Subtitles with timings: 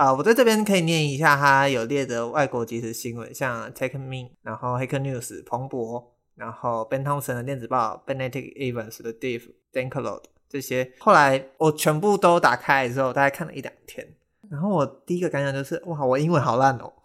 [0.00, 10.90] 啊，我在这边可以念一下他有列的外国即时新闻，像 Techmeme，然后 Hacker News、彭博，然后 Ben Thompson 的电子报，Benedict Evans 的 Diff，Dankloud 这些。
[11.00, 14.14] 后来我全部都打开之后，大概看了一两天，
[14.48, 16.90] 然后我第一个感想就是，哇，我英文好烂哦。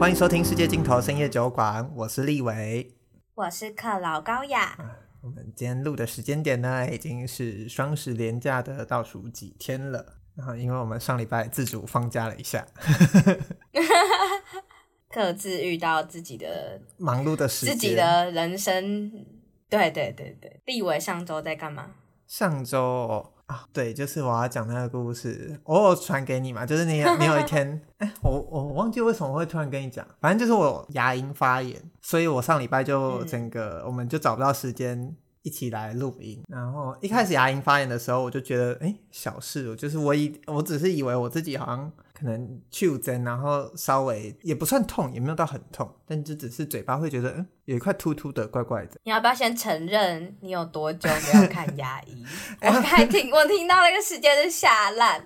[0.00, 2.90] 欢迎收听世界尽头深夜酒馆，我是立伟，
[3.38, 4.76] 我是克劳高雅。
[5.20, 10.04] 我们今天录的时间点呢，已经是双十连假的倒数几天了。
[10.34, 12.66] 然后，因为我们上礼拜自主放假了一下，
[15.08, 19.08] 各自遇到自己的 忙碌的时间，自己的人生。
[19.70, 21.92] 对对对对，立伟上周在干嘛？
[22.26, 23.34] 上周。
[23.48, 36.42] 啊，对，就是我要讲那个故事，偶尔传给你嘛，就是你，你有一天， 哎，我我忘记为什么会突然跟你讲，反正就是我牙龈发炎，所以我上礼拜就整个，我们就找不到时间一起来录音。
[36.48, 41.90] 然后一开始牙龈发炎的时候，我就觉得，哎，小事，就是我以我只是以为我自己好像。
[42.18, 48.98] 可能去针，然后稍微也不算痛，也没有到很痛，但就只是嘴巴会觉得，嗯，有一块突突的，怪怪的。
[49.04, 52.24] 你要不要先承认你有多久没有看牙医？
[52.62, 55.24] 我还听我听到那个时间是下烂。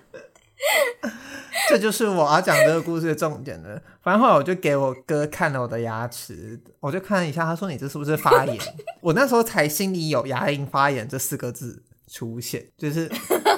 [1.67, 3.81] 这就是我要讲这个故事的重点了。
[4.01, 8.57] 反正后来我就给我哥看了我的牙齿，我就看了一下，他说你这是不是发炎？
[9.01, 11.83] 我那时候才心里有牙龈发炎这四个字。
[12.05, 13.09] 出现就是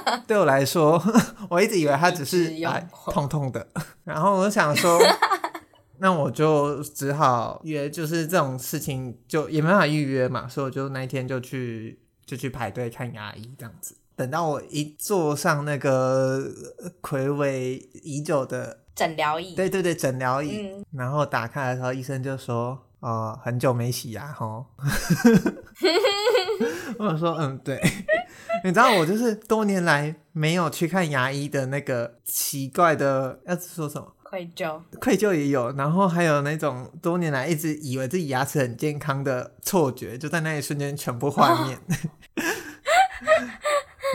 [0.28, 1.02] 对我来说，
[1.50, 3.68] 我一直以为他只是哎痛痛的，
[4.04, 5.00] 然后我想说，
[6.00, 13.96] 那我就只好约，就是这种事情就也没办法预约嘛，所以我就那一天就去就去排队看牙医这样子。
[14.16, 16.50] 等到我一坐上那个
[17.02, 24.66] 睽违已久的诊疗椅，对对对，诊疗椅，嗯、然后打开的时候，医生就说：“哦，很久没洗牙齁。
[26.98, 27.80] ”我说：“嗯，对。
[28.66, 34.12] ”你知道我就是多年来没有去看牙医的那个奇怪的，要说什么？
[34.24, 41.76] 愧疚，愧疚也有，然后还有那种多年来一直以为自己牙齿很健康的错觉，就在那一瞬间全部幻灭。
[41.76, 41.80] 哦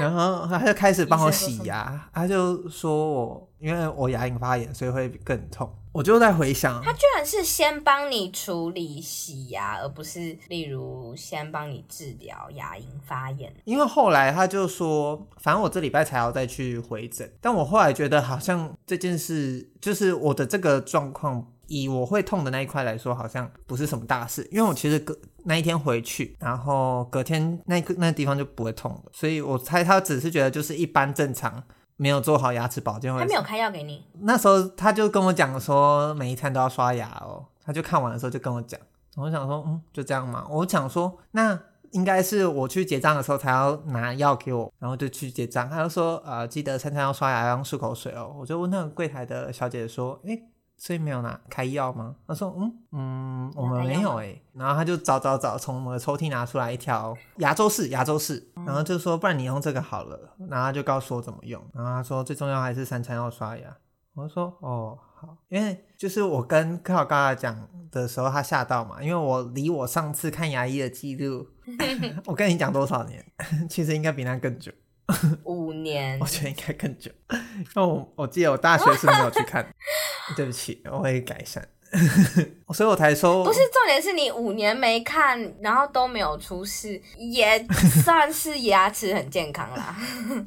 [0.00, 5.72] 然后他就开始帮我洗牙，他就说我因为我牙龈发炎，所以会更痛。
[5.92, 13.52] 我就在回想，他居然是先帮你处理洗牙，而不是例如先帮你治疗牙龈发炎。
[13.64, 17.30] 因为后来他就说，反正我这礼拜才要再去回诊。
[17.40, 21.46] 但我后来觉得好像这件事，就是我的这个状况。
[21.72, 31.62] 以我会痛的那一块来说，好像不是什么大事，因为我其实隔那一天回去，然后隔天那个那个地方就不会痛了，所以我猜他只是觉得就是一般正常，
[32.00, 33.14] 没有做好牙齿保健。
[33.14, 34.02] 他没有开药给你？
[34.20, 37.44] 那时候他就跟我讲说，每一餐都要刷牙哦。
[37.62, 38.80] 他就看完的时候就跟我讲，
[39.16, 40.46] 我想说，嗯，就这样嘛。
[40.48, 41.60] 我想说，那
[41.90, 45.68] 应该是我去结账的时候才要拿药给我，然后就去结账。
[45.68, 48.34] 他就说，呃，记得餐餐要刷牙，要用漱口水哦。
[48.38, 50.42] 我就问那个柜台的小姐姐说，诶。
[50.82, 52.16] 所以没有拿开药吗？
[52.26, 54.42] 他说嗯嗯，我们没有哎、欸。
[54.54, 60.34] 然后他就找找找，从我的抽屉拿出来一条牙周式牙周式，然后就说不然你用这个好了。
[60.48, 61.62] 然后他就告诉我怎么用。
[61.74, 63.76] 然后他说最重要还是三餐要刷牙。
[64.14, 71.46] 我就说哦好，因为就是我跟克劳高雅讲的时候，他吓到嘛，因为我离我上次看牙医的记录，
[72.24, 73.22] 我跟你讲多少年，
[73.68, 74.72] 其实应该比那更久。
[75.44, 77.10] 五年，我觉得应该更久。
[77.30, 79.66] 因为我我记得我大学是没有去看，
[80.36, 81.66] 对不起，我会改善。
[82.72, 87.66] 所以我才说，不是重点是你五年没看，然后都没有出事，也
[88.04, 89.96] 算是牙齿很健康啦。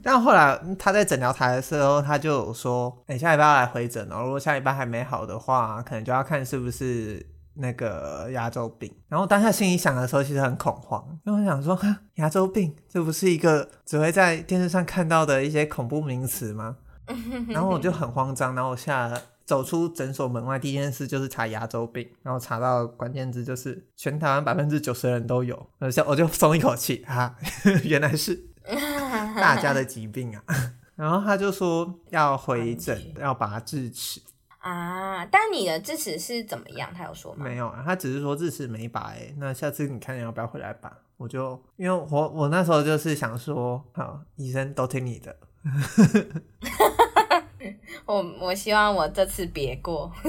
[0.01, 4.21] 但后来他在诊疗台的时候，他就有说，哎、欸，下礼拜要来回诊哦。
[4.23, 7.32] 如果下礼拜还没好的话，可能就要看是不是。
[7.55, 11.79] 那个牙周病，然后当下心里想的时候，其实很恐慌，因为我想说，
[12.15, 16.77] 牙周病这不是一个只会在电视上看到的一些恐怖名词吗？
[17.49, 19.13] 然后我就很慌张，然后我下
[19.45, 27.35] 走出诊所门外，第一件事就是查牙周病，然后查到关键字就是全台湾百分之九十的人都有，我就我就松一口气啊，
[27.83, 28.35] 原来是
[29.35, 30.43] 大家的疾病啊。
[30.95, 34.21] 然后他就说要回诊， 要拔智齿。
[34.63, 35.25] 啊！
[35.25, 36.89] 但你的智齿是怎么样？
[36.95, 37.43] 他有说吗？
[37.43, 39.11] 没有啊，他只是说智齿没拔。
[39.11, 40.91] 哎，那下次你看你要不要回来拔？
[41.17, 45.35] 我就因为我我那时候就是想说，好，医生都听你的。
[48.05, 50.11] 我我希望我这次别过。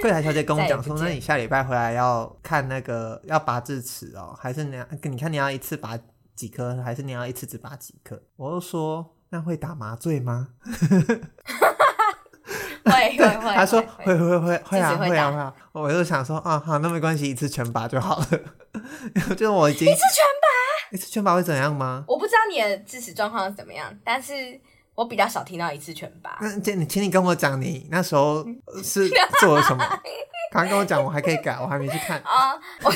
[0.00, 5.98] 柜台小姐跟我讲说，那你下礼拜回来要看那个要拔智齿哦，还是你要你看你要一次拔
[6.34, 8.20] 几颗，还是你要一次只拔几颗？
[8.36, 10.48] 我就说，那会打麻醉吗？
[12.90, 18.26] 会会会，他说会会会会啊会啊会啊，我就想说啊好，那没关系，一次全拔就好了。
[19.36, 20.48] 就我已经一次全拔，
[20.92, 22.04] 一次全拔会怎样吗？
[22.06, 24.58] 我不知道你的智齿状况是怎么样，但是
[24.94, 26.38] 我比较少听到一次全拔。
[26.40, 28.44] 那请你，请你跟我讲，你那时候
[28.82, 29.08] 是
[29.40, 29.84] 做了什么？
[30.50, 32.54] 刚刚跟我讲，我还可以改，我还没去看啊。
[32.54, 32.92] Uh, 我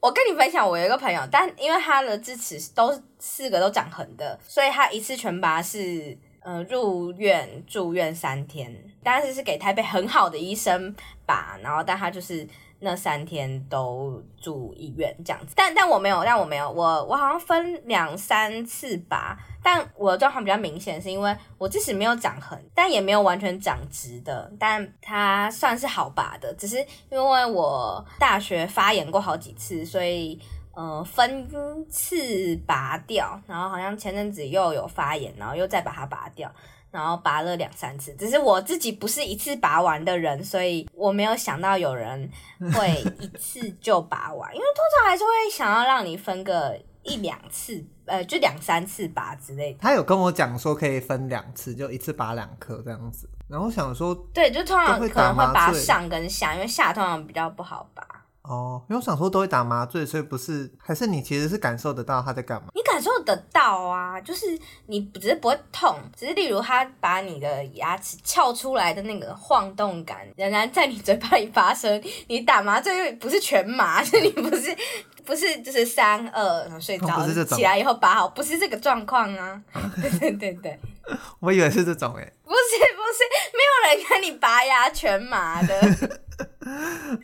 [0.08, 6.14] 我跟你分享，我有一个朋友，但因为他的智齿都四个都长横的，所以他一次全拔是
[6.44, 10.94] 呃入院住院三天，但是是给台北很好的医生
[11.26, 12.46] 拔，然后但他就是。
[12.80, 26.76] 那三天都住医院这样子，但但我没有，但我没有，我我好像分两三次拔，但我的状况比较明显，是因为我即使没有长痕，但也没有完全长直的，但它算是好拔的，只是
[27.10, 30.38] 因为我大学发炎过好几次，所以
[30.74, 31.46] 呃分
[31.88, 36.50] 次拔掉，然后好像前阵子又有发炎，然后又再把它拔掉。
[36.90, 42.30] 然后拔了两三次，只是我自己不是一次拔完的人，所以我没有想到有人
[42.72, 49.80] 会一次就拔完，因为通常还是会想要让你分个一两次，呃，就两三次拔之类的。
[49.80, 53.28] 他有跟我讲说可以分两次，就一次拔两颗这样子。
[53.48, 58.06] 然后我想说，对，就通常可能会拔上跟下，因为下通常比较不好拔。
[58.44, 62.68] 哦，因为我想说都会打麻醉，所以不是，还是你其实是感受得到他在干嘛？
[62.74, 64.46] 你感受得到啊，就是
[64.86, 72.02] 你只是不会痛，只是例如他把你的牙齿撬出来的那个晃动感仍然在你嘴巴里发生。
[72.28, 74.76] 你打麻醉又不是全麻， 是你不是
[75.24, 79.62] 不是就是三二然后睡着，哦、起来以后拔好，不是这个状况啊。
[80.02, 80.78] 对对对对，
[81.40, 86.20] 我以为是这种哎、欸，不是不是，没有人跟你拔牙全麻的。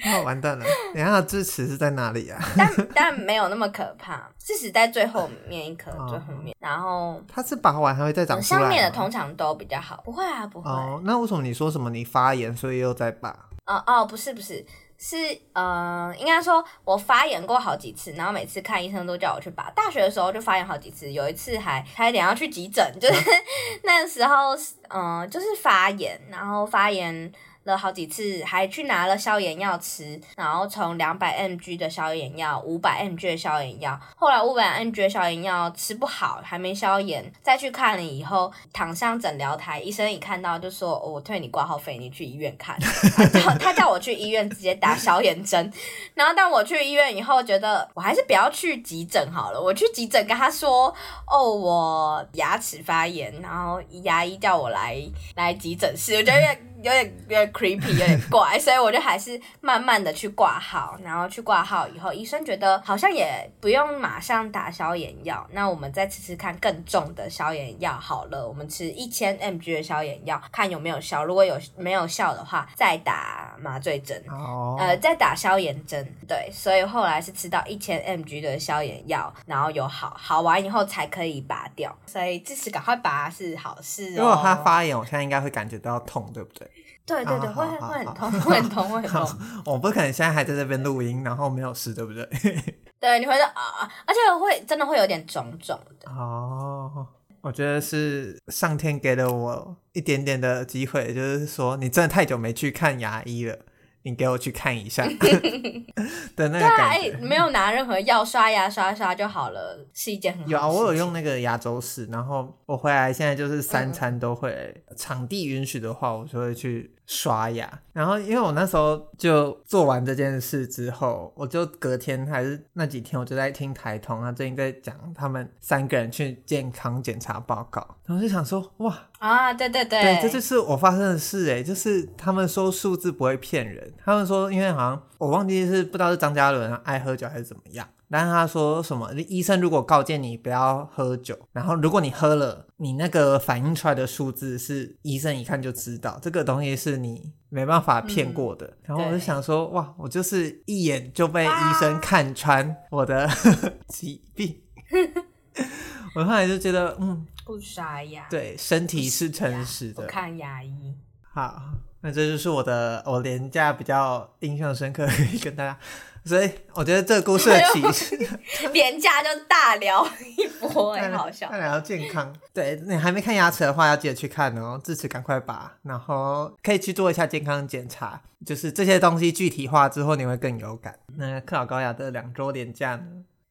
[0.05, 0.65] 那 完蛋了！
[0.95, 2.39] 等下智齿是在哪里啊？
[2.57, 6.55] 但 但没有那么可怕，智齿在最后面一颗，最后面。
[6.59, 8.61] 然后它是拔完还会再长出来？
[8.61, 10.71] 上面的通常都比较好，不会啊，不会。
[10.71, 13.35] 哦，那为什么你说什么你发炎，所以又在拔？
[13.67, 14.65] 哦哦，不是不是，
[15.03, 15.17] 是
[15.55, 19.71] 呃，应该说我发炎过好几次，然后每次看医生都叫我去拔。
[19.71, 23.31] 大学的时候就发炎好几次，有一次还差点要去急诊，就是
[23.83, 24.55] 那时候
[24.89, 27.33] 嗯、就是发炎，然后发炎。
[27.65, 42.79] 了好几次，还去拿了消炎药吃，然后从两百 mg 的消炎药，五百 mg 的消炎药，后来五百 mg 的消炎药吃不好，还没消炎，再去看了以后，躺上诊疗台，医生一看到就说：“、我退你挂号费，你去医院看。
[43.15, 45.73] 他叫”他叫我去医院直接打消炎针，
[46.15, 49.61] 然后但我去医院以后，觉得我还是不要去急诊好了。
[49.61, 50.95] 我去急诊跟他说
[51.31, 54.97] ：“哦，我牙齿发炎，然后牙医叫我来
[55.37, 56.70] 来急诊室。”我觉得。
[56.83, 74.81] 有点有点 creepy，有点怪，所以我就还是慢慢的去挂号，然后去挂号以后，医生觉得好像也不用马上打消炎药，那我们再吃吃看更重的消炎药好了，我们吃一千 mg 的消炎药，看有没有效，如果有没有效的话，再打麻醉针，oh.
[74.81, 84.17] 呃，再打消炎针，对，所以后来是吃到一千 mg 的消炎药，然后有好，好完以后才可以拔掉，所以支持赶快拔是好事哦。
[84.19, 86.70] 如果他发炎，我现在应该会感觉到痛，对不对？
[87.11, 89.39] 对对对，会会很痛，会很痛，会很痛。
[89.67, 92.25] 我不可能现在还在这边录音，然后没有事，对不对？
[93.01, 96.11] 对，你会说啊，而且会真的会有点肿肿的。
[96.11, 97.07] 哦，
[97.41, 103.57] 我觉得是上天给了我一点点的机会，就是说你真的太久没去看牙医了。
[104.03, 105.05] 你给我去看一下
[106.35, 110.49] 的那个感觉，对，没有拿任何药刷牙刷刷就好了，是一件很好。
[110.49, 114.51] 有啊，我有用那个牙周石，然后我回来现在就是三餐都会，
[114.89, 116.91] 嗯、场地允许的话，我就会去。
[117.11, 137.89] 刷牙，然后因为我那时候就做完这件事之后，我就隔天还是那几天，我就在听台通啊，最近在讲他们三个人去健康检查报告，然后就想说，哇啊，对对对，对，这就是我发生的事诶，就是他们说数字不会骗人，他们说因为好像我忘记是不知道是张嘉伦爱喝酒还是怎么样。
[138.11, 139.13] 但是他说什么？
[139.29, 148.67] 医生如果告诫你不要喝酒，然后如果你喝了，你那个反映出来的数字是医生一看就知道，这个东西是你没办法骗过的。
[148.67, 153.29] 嗯、然后我就想说，哇，我就是一眼就被医生看穿我的
[153.87, 154.61] 疾病。
[156.17, 160.05] 我后来就觉得，嗯，不刷牙，对，身体是诚实的。
[160.07, 160.97] 看牙医。
[161.33, 161.63] 好，
[162.01, 165.07] 那这就是我的我廉价比较印象深刻，
[165.41, 165.79] 跟大家。
[166.25, 168.17] 所以我觉得这个故事的起始，
[168.73, 171.51] 连假就大聊一波，很好笑。
[171.51, 180.99] 大聊健康，对，你还没看牙齿的话，要记得去看哦，智齿赶快拔，然后可以去做一下健康检查，就是这些东西具体化之后，你会更有感。
[181.17, 183.05] 那克劳高雅的两周连假呢？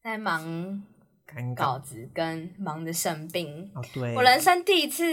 [0.03, 0.83] 在忙
[1.55, 3.69] 稿子跟忙着生病。
[3.73, 5.03] 哦，对，我人生第一次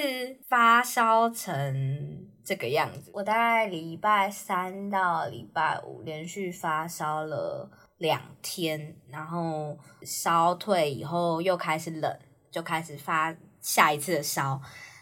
[0.48, 2.26] 发烧成。
[2.46, 14.60] 这个样子，我大概礼拜三到礼拜五连续发烧了两天，然后烧退以后又开始冷，就开始发下一次的烧，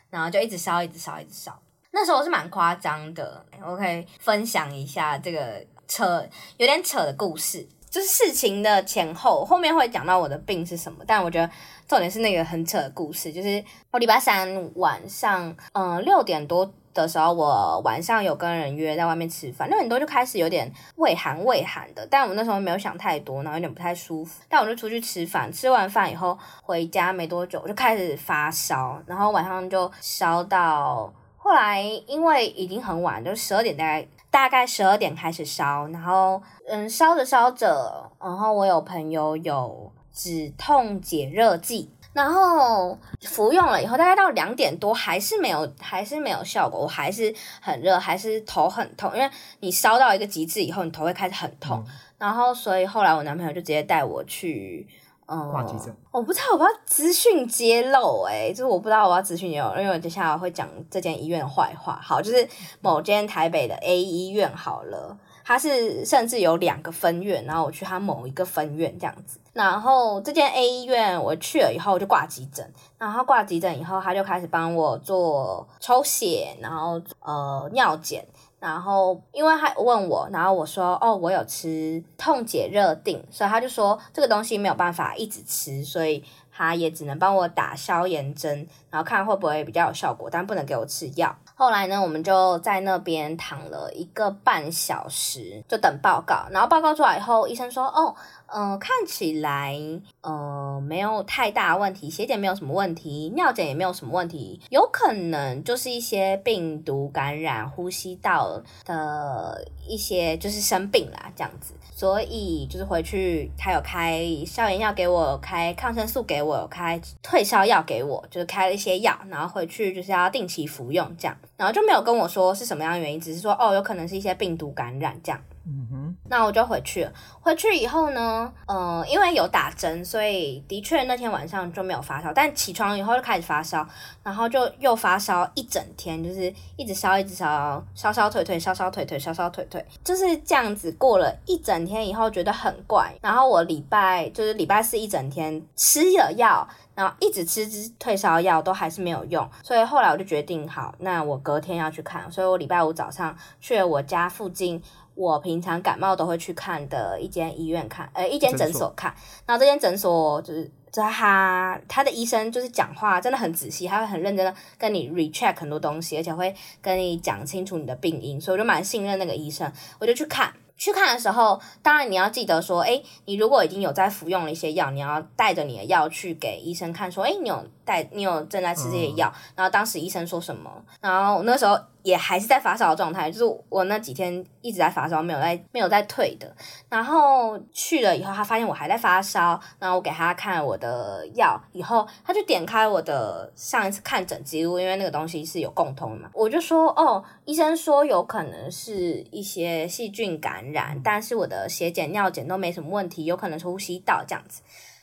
[0.09, 1.61] 然后就一直烧，一直烧，一直烧。
[1.93, 11.53] 那时候是蛮夸张的，我可以分享一下这个扯有点扯的故事，就是事情的前后，后面会讲到我的病是什么，但我觉得
[11.87, 16.73] 重点是那个很扯的故事，就是我礼拜三晚上，嗯，六点多。
[16.95, 41.91] 的时候，我晚上有跟人约在外面吃饭，六点多就开始有点畏寒畏寒的，但我那时候没有想太多，然后有点不太舒服，但我就出去吃饭，吃完饭以后回家没多久我就开始发烧，然后晚上就烧到后来，因为已经很晚，就十二点大概大概十二点开始烧，然后嗯烧着烧着，然后我有朋友有止痛解热剂。
[42.15, 49.11] 然后服用了以后，大概到两点多还是没有，还是没有效果，我还是很热，还是头很痛。
[49.15, 49.29] 因为
[49.59, 51.83] 你烧到一个极致以后，你头会开始很痛。
[51.87, 54.87] 嗯、然后，所以后来我男朋友就直接带我去，
[55.27, 55.93] 嗯，挂急诊。
[56.13, 61.99] 我不知道我不要资讯揭露、欸，诶就是我不知道我要资讯揭露，因为我接下来会讲这间医院的坏话。
[62.01, 62.49] 好，就是
[62.81, 69.39] 某间台北的 A 医院好了，他是甚至有两个分院，然后我去他某一个分院这样子。
[69.53, 78.27] 然后这间 A 医院我去了以后就挂急诊，然后挂急诊以后他就开始帮我做抽血，然后呃尿检，
[78.59, 91.37] 然后因为他问我，然后我说哦我有吃痛解热定，所以他就说这个东西没有办法一直吃，所以他也只能帮我打消炎针，然后看会不会比较有效果，但不能给我吃药。
[91.57, 96.47] 后来呢，我们就在那边躺了一个半小时，就等报告。
[96.51, 98.15] 然后报告出来以后，医生说：“哦，
[98.47, 99.77] 呃，看起来，
[100.21, 111.75] 呃，没有太大问题，血检没有什么问题，尿检也没有什么问题，有可能就是一些病毒感染，呼吸道的一些就是生病啦，这样子。
[111.97, 125.41] 所以就是回去，他有开消炎药给我，开抗生素给我，开退烧药给我，就是开了一些药，然后回去就是要定期服用这样。”然后就没有跟我说是什么样的原因，只是说哦，有可能是一些病毒感染这样。
[125.67, 127.13] 嗯哼，那我就回去了。
[127.41, 132.33] 回去以后呢，嗯、呃，因为有打针，所以的确那天晚上就没有发烧。
[132.33, 133.87] 但起床以后就开始发烧，
[134.23, 143.15] 然后就又发烧一整天，就是一直烧，一直烧，烧烧退退，烧烧退退，烧烧退退，就是这样子过了一整天以后，觉得很怪。
[143.23, 146.69] 然后我礼拜就是礼拜四一整天吃了药。
[146.97, 147.67] 然后一直吃
[147.99, 154.81] 退烧药都还是没有用，所以后来我就决定好，那我隔天要去看，所以我礼拜五早上去了我家附近，
[155.15, 159.15] 我平常感冒都会去看的一间医院看，呃，一间诊所看。
[159.47, 170.53] 然后这间诊所就是在他他的医生就是讲话真的很仔细，他会很认真的跟你 recheck 很多东西，而且会跟你讲清楚你的病因，所以我就蛮信任那个医生，我就去看。
[170.77, 181.79] 去看的时候，当然你要记得说，哎，你如果已经有在服用了一些药，你要带着你的药去给医生看，说，哎，你有带，你有正在吃这些药，嗯、然后当时医生说什么，然后那时候。
[182.05, 186.55] 也还是在发烧的状态，就是我那几天一直在发烧，没有在没有在退的。
[186.87, 196.29] 然后去了以后，他发现我还在发烧，然后我给他看我的药以后，他就点开我的上一次看诊记录，因为那个东西是有共通的嘛。
[196.35, 204.61] 我就说哦，医生说有可能是一些细菌感染，但是我的血检尿检都没什么问题，有可能是呼吸道这样子。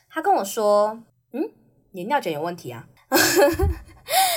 [0.08, 0.96] 他跟我说，
[1.32, 1.42] 嗯，
[1.92, 2.84] 你尿检有问题啊。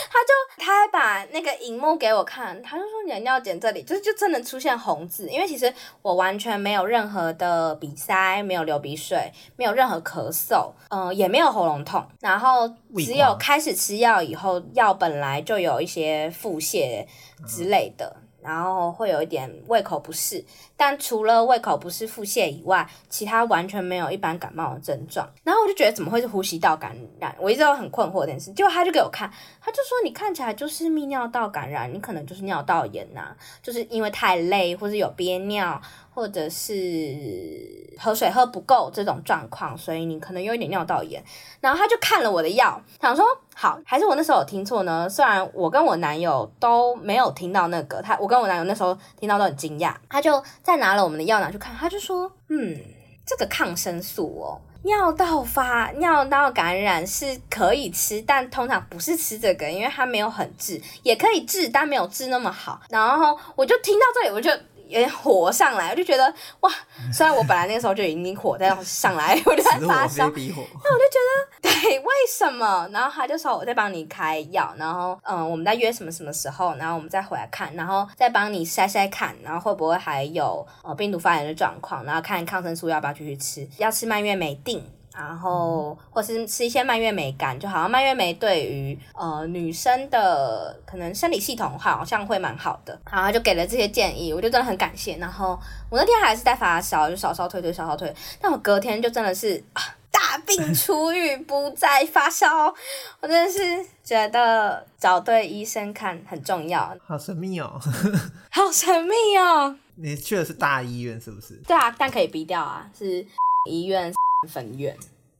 [0.08, 17.06] 他就他还把那个荧幕给我看，他就说你的尿检这里就就真的出现红字，因为其实我完全没有任何的鼻塞，没有流鼻水，没有任何咳嗽，嗯、呃，也没有喉咙痛，然后只有开始吃药以后，药本来就有一些腹泻
[17.48, 18.16] 之类的。
[18.46, 20.44] 然后会有一点胃口不适，
[20.78, 25.28] 但除了胃口不适、腹泻以外，其他完全没有一般感冒的症状。
[25.44, 27.36] 然后我就觉得怎么会是呼吸道感染？
[27.40, 28.52] 我一直都很困惑这件事。
[28.52, 35.82] 结果他就给我看，他就说你看起来就是泌尿道感染，你可能就是尿道炎呐、就是因为太累或者有憋尿。
[36.16, 41.22] 或者是喝水喝不够这种状况，所以你可能有一点尿道炎。
[41.60, 45.10] 然后他就看了我的药，想说好，还是我那时候有听错呢？
[45.10, 49.94] 虽然我跟我男友都没有听到那个，他我跟我男友那时候听到都很惊讶。
[50.10, 52.80] 他就再拿了我们的药拿去看，他就说，嗯，
[53.26, 62.80] 这个抗生素哦，尿道发尿道感染是可以吃，但通常不是吃这个，因为它没有很治，也可以治，但没有治那么好。
[62.90, 64.50] 然后我就听到这里，我就。
[64.88, 66.72] 有点火上来， 我就觉得哇，
[67.12, 72.88] 虽然我本来那个时候就已经火在上来， 我就在发烧， 那我就觉得对，为什么？
[72.92, 84.84] 然后他就说我在帮你开药，然后嗯，我们在约什么什么时候，然后我们再回来看，然后再帮你筛筛看，然后会不会还有呃病毒发炎的状况，然后看抗生素要不要继续吃，要吃蔓越莓定。
[85.16, 93.00] 然后，或是吃一些蔓越莓干，就好像蔓越莓对于呃女生的可能生理系统好像会蛮好的。
[93.12, 95.18] 然后就给了这些建议，我就真的很感谢。
[95.18, 95.58] 然后
[95.90, 98.14] 我那天还是在发烧，就烧烧退退烧烧退。
[98.42, 99.82] 但我隔天就真的是啊
[100.12, 102.74] 大病初愈，不再发烧。
[103.22, 106.96] 我真的是觉得找对医生看很重要。
[107.06, 107.80] 好神秘哦，
[108.52, 109.78] 好神秘哦。
[109.96, 111.54] 你去的是大医院是不是？
[111.66, 113.26] 对啊，但可以逼掉啊，是
[113.70, 114.14] 医院。
[114.48, 114.96] 分院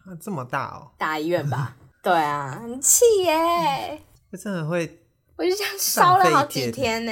[0.06, 1.76] 啊，这么大哦，大医院吧？
[2.02, 4.02] 对啊，很气耶！
[4.32, 5.00] 这真的会，
[5.36, 7.12] 我就这样烧了好几天呢。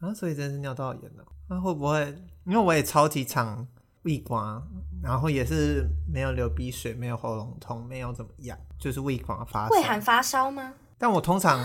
[0.00, 1.24] 啊，所以真是尿道炎了。
[1.48, 2.00] 那会不会？
[2.44, 3.66] 因为我也超级常
[4.02, 4.60] 胃刮，
[5.02, 9.74] 然后也是没有流鼻水，没有喉咙痛，没有怎么样，就是胃刮发烧。
[9.74, 10.74] 胃寒发烧吗？
[10.98, 11.64] 但我通常，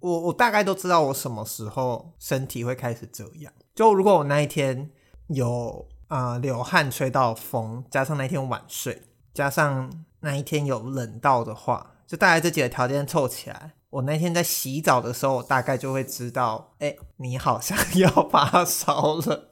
[0.00, 3.52] 我我大概都知道我什么时候身体会开始这样。
[3.74, 4.90] 就如果我那一天
[5.28, 5.86] 有。
[6.08, 19.50] 啊、呃，流汗吹到风，加上那一天晚睡，加上那一天有冷到的话，就大概这几个条件凑起来，我那天在洗澡的时候，我大概就会知道，哎、欸，你好像 要发烧了。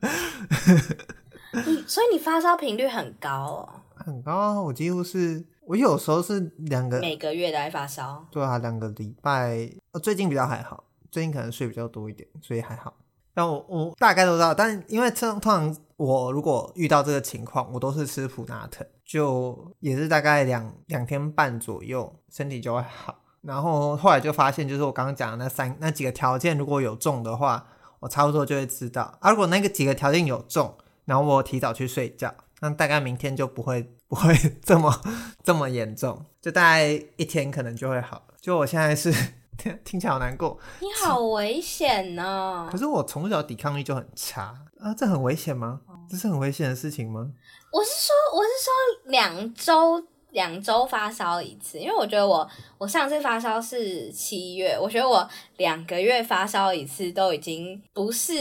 [1.86, 3.68] 所以你发烧频率很高哦？
[3.94, 8.26] 很高啊，我几乎是，我有时候是两个每个月都在发烧。
[8.30, 9.70] 对啊，两个礼拜，
[10.02, 12.94] 最近比较还好，最近可能睡比较多一点，所以还好。
[13.34, 23.16] 但我我大概都知道，但因为通常我如果遇到这个情况，我都是吃普拿疼，就也是大概两两天半左右，身体就会好。
[23.42, 27.66] 然后后来就发现，就是我刚刚讲的那三那几个条件如果有中的话，
[28.00, 29.16] 我差不多就会知道。
[29.20, 35.00] 啊，如果那个几个条件有中，然后我提早去睡觉，那大概明天就不会不会 这么
[35.44, 38.26] 这么严重，就大概一天可能就会好。
[38.40, 39.14] 就我现在是。
[39.84, 42.68] 听起来好难过，你好危险呢！
[42.72, 45.82] 可是我从小抵抗力就很差啊，这很危险吗？
[46.12, 47.26] 这是很危险的事情吗？
[47.72, 58.34] 我是说，我是说两周两周发烧一次，因为我觉得我我上次发烧是七月，我觉得我两个月发烧一次都已经不是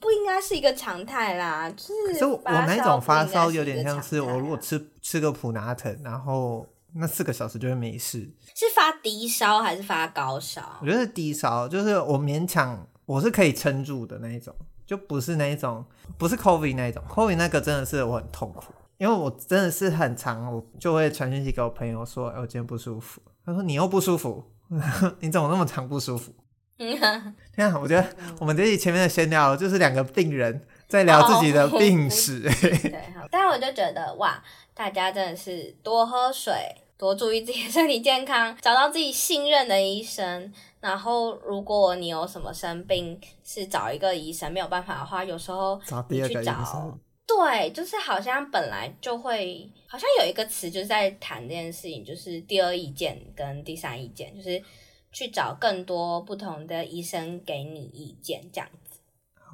[0.00, 1.68] 不应该是一个常态啦。
[1.76, 6.66] 就是，可是我那种发烧有点像是我如果吃吃个普拿疼，然后。
[6.92, 8.18] 那四个小时就会没事，
[8.52, 10.60] 是发低烧还是发高烧？
[10.80, 14.52] 我觉得是低烧，就是我勉强我是可以撑住的那一种，
[14.90, 15.84] 就不是那一种，
[16.18, 17.00] 不是 COVID 那一种。
[17.08, 23.22] COVID 那个真的是我很痛苦，因为我真的是很长，我就会传讯息给我朋友说，哎，我今天不舒服。
[23.46, 24.42] 他说你又不舒服，
[25.20, 26.34] 你怎么那么长不舒服？
[26.76, 28.04] 天啊，我觉得
[28.40, 32.40] 我们这里前面的闲聊就是两个病人在聊自己的病史。
[32.40, 34.42] 对，但我就觉得哇。
[34.72, 36.54] 大家真的是多喝水，
[37.00, 40.52] 多注意自己的身体健康，找到自己信任的医生。
[40.80, 54.62] 然后，如果你有什么生病，是找一个医生没有办法的话，有时候你去找，找对，就是好像本来就会，好像有一个词就是在谈这件事情，就是第二意见跟第三意见，就是
[55.10, 59.00] 去找更多不同的医生给你意见，这样子，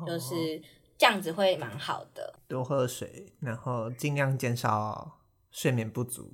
[0.07, 0.61] 就是。
[0.99, 5.19] 这样子会蛮好的，多喝水，然后尽量减少
[5.51, 6.33] 睡眠不足。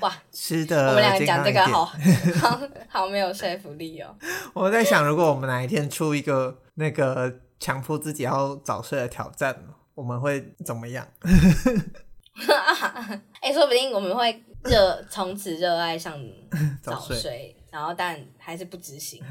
[0.00, 4.14] 哇，吃的我们两个讲这个好好 好没有说服力哦。
[4.52, 9.56] 我在想，如果我们哪一天出一个那个强迫自己要早睡的挑战，
[9.94, 11.06] 我们会怎么样？
[13.40, 16.18] 哎、欸，说不定我们会热从此热爱上
[16.82, 19.22] 早睡， 早睡然后但还是不执行。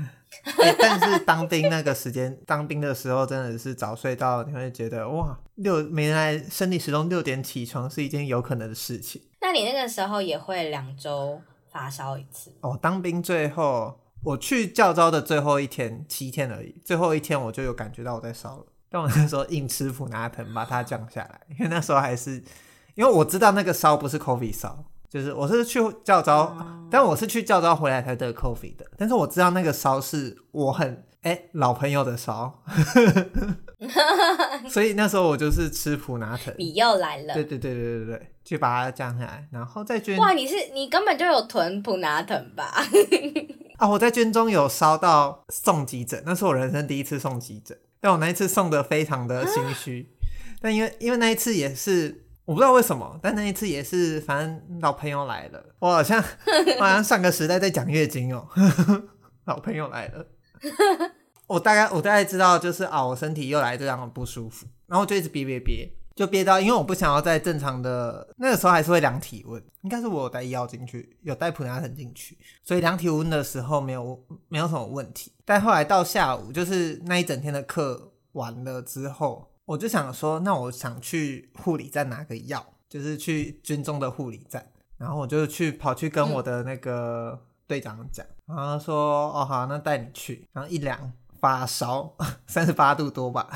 [0.57, 9.21] 欸、但是当兵那个时间，当兵的时候真的是早睡到你会觉得哇，六原来生理时钟六点起床是一件有可能的事情。
[9.41, 12.53] 那你那个时候也会两周发烧一次？
[12.61, 22.43] 哦，当兵最后我去教招的最后一天，七天而已，最后一天我就有感觉到我在烧了，但我那时候硬吃普拿疼把它降下来，因为那时候还是
[22.95, 24.85] 因为我知道那个烧不是 COVID 烧。
[25.09, 28.85] 就是我是去教招，嗯、但我是去教招回来才得 COVID 的。
[28.97, 32.63] 但是我知道那个烧是我很哎、欸、老朋友的烧，
[34.67, 36.53] 所以那时候我就是吃普拿疼。
[36.57, 37.33] 你又来了。
[37.33, 40.17] 对对对对对对，就把它降下来，然后再捐。
[40.17, 42.73] 哇，你是你根本就有囤普拿疼吧？
[43.77, 52.25] 啊，我在军中有烧到送急诊，那是我人生第一次送急诊，但我那一次送的非常的心虚，啊、但因为因为那一次也是。
[52.43, 56.21] 我不知道为什么，但那一次也是，反正老朋友来了，我好像
[56.79, 58.45] 我好像上个时代在讲月经哦。
[59.45, 60.25] 老朋友来了，
[61.47, 75.33] 我大概我大概知道，就是啊，我身体又来这样不舒服，然后就一直憋憋憋，就憋到，因为我不想要在正常的那个时候还是会量体温，应该是我有带药进去，有带普拉疼进去，所以量体温的时候没有没有什么问题。
[75.43, 84.65] 但后来到下午，就是那一整天的课完了之后，我就想说，那我想去护理站拿个药，就是去军中的护理站，
[84.97, 87.37] 然后我就去跑去跟我的那个
[87.71, 91.13] 队长讲，然后说，哦好，那带你去，然后一量。
[91.41, 93.49] 发烧 三十八度多吧，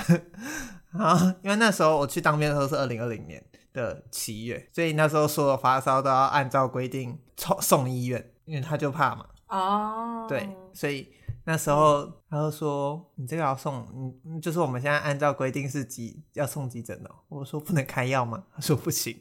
[0.90, 3.40] 然后因为那时候我去当兵的时候是二零二零年
[3.74, 9.28] 的七月，所以那时候所有发烧都要按照规定送送医院，因为他就怕嘛。
[9.50, 10.28] 哦，oh.
[10.28, 13.86] 对，所以那时候他就说你这个要送，
[14.26, 17.12] 嗯，就是我们现在按照规定是急要送急诊的。
[17.30, 18.46] 我说不能开药吗？
[18.56, 19.16] 他说不行。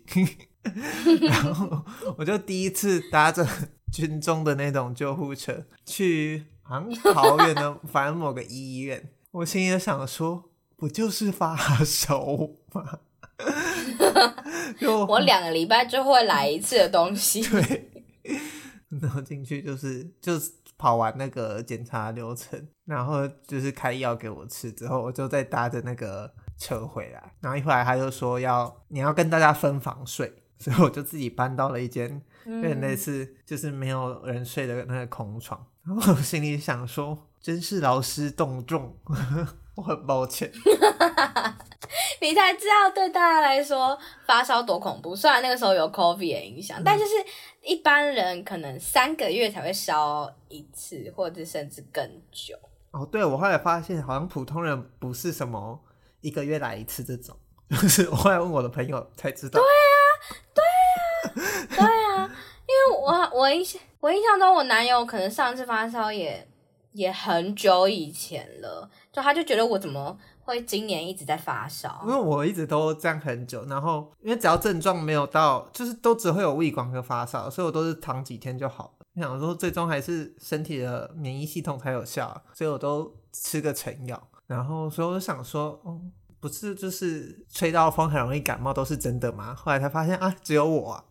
[1.20, 1.84] 然后
[2.16, 3.46] 我就第一次搭着
[3.94, 6.46] 军中的那种救护车去。
[6.66, 6.80] 好
[7.46, 11.54] 远的，反正某个医院，我心里就想说，不就是发
[11.84, 12.24] 烧
[12.72, 13.00] 吗？
[14.80, 17.42] 就我两个礼拜就会来一次的东西。
[17.42, 17.90] 对，
[18.88, 30.32] 然后进去就是就是跑完那个检查流程，然后就是开药给我吃，之后我就再搭着那个车回来，然后一回来他就说要你要跟大家分房睡，
[30.64, 35.62] 所以我就自己搬到了一间有点类似就是没有人睡的那个空床。
[35.86, 38.96] 然后我心里想说，真是劳师动众，
[39.76, 40.50] 我很抱歉。
[42.22, 45.14] 你才知道，对大家来说发烧多恐怖。
[45.14, 47.12] 虽然那个时候有 COVID 的影响，嗯、但就是
[47.62, 52.56] 一般人可能三个月才会烧一次，或者甚至更久。
[52.92, 55.78] 哦，对，我后来发现，好像普通人不是什么
[56.22, 57.36] 一个月来一次这种，
[57.68, 59.60] 就是我后来问我的朋友才知道。
[59.60, 59.93] 对啊，
[60.54, 62.30] 对啊，对啊，
[62.66, 63.66] 因为我我一。
[64.00, 66.46] 我印象中，我男友可能上次发烧也
[66.92, 72.02] 也很久以前了，就他就觉得我怎么会今年一直在发烧？
[72.04, 79.06] 因为我一直都这样很久，然后因为只要症状没有到，就是都只会有胃管和发烧，所以我都是躺几天就好了。
[79.14, 84.22] 我想说最终还是身体的免疫系统才有效，所以我都吃个成药。
[84.46, 86.12] 然后所以我就想说，嗯，
[86.44, 89.54] 不是就是吹到风很容易感冒都是真的吗？
[89.54, 91.04] 后来才发现啊，只有我啊。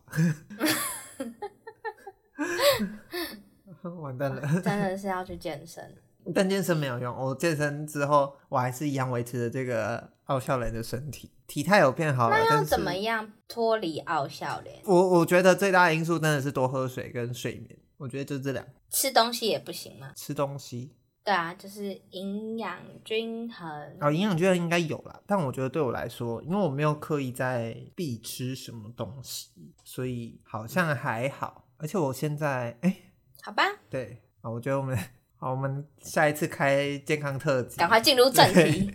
[4.00, 5.92] 完蛋了，真的是要去健身，
[6.32, 7.12] 但健身没有用。
[7.16, 12.36] 我健身之后，我还是一样维持着这个傲笑脸的身体，体态有变好了。
[12.36, 14.82] 那要怎么样脱离傲笑脸？
[14.84, 17.76] 我我觉得最大的因素真的是多喝水跟睡眠。
[17.96, 18.64] 我觉得就这两。
[18.88, 20.12] 吃东西也不行吗？
[20.14, 20.92] 吃东西，
[21.24, 23.66] 对啊，就是营养均衡。
[23.98, 29.50] 哦，营养均衡应该有啦，但我觉得对我来说，因为我没有刻意在必吃什么东西，
[29.82, 31.66] 所以好像还好。
[31.78, 32.96] 而且我现在哎，欸、
[33.42, 34.94] 好吧，对啊，我觉得我们
[35.36, 38.94] 好，我们下一次开健康特辑，赶快进入正题。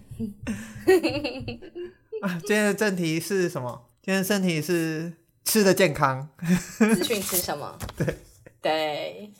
[2.22, 3.88] 啊，今天的正题是什么？
[4.04, 5.14] 今天的正题是
[5.46, 6.30] 吃的健康。
[6.78, 7.76] 资讯吃什么？
[7.98, 8.18] 对
[8.62, 9.34] 对，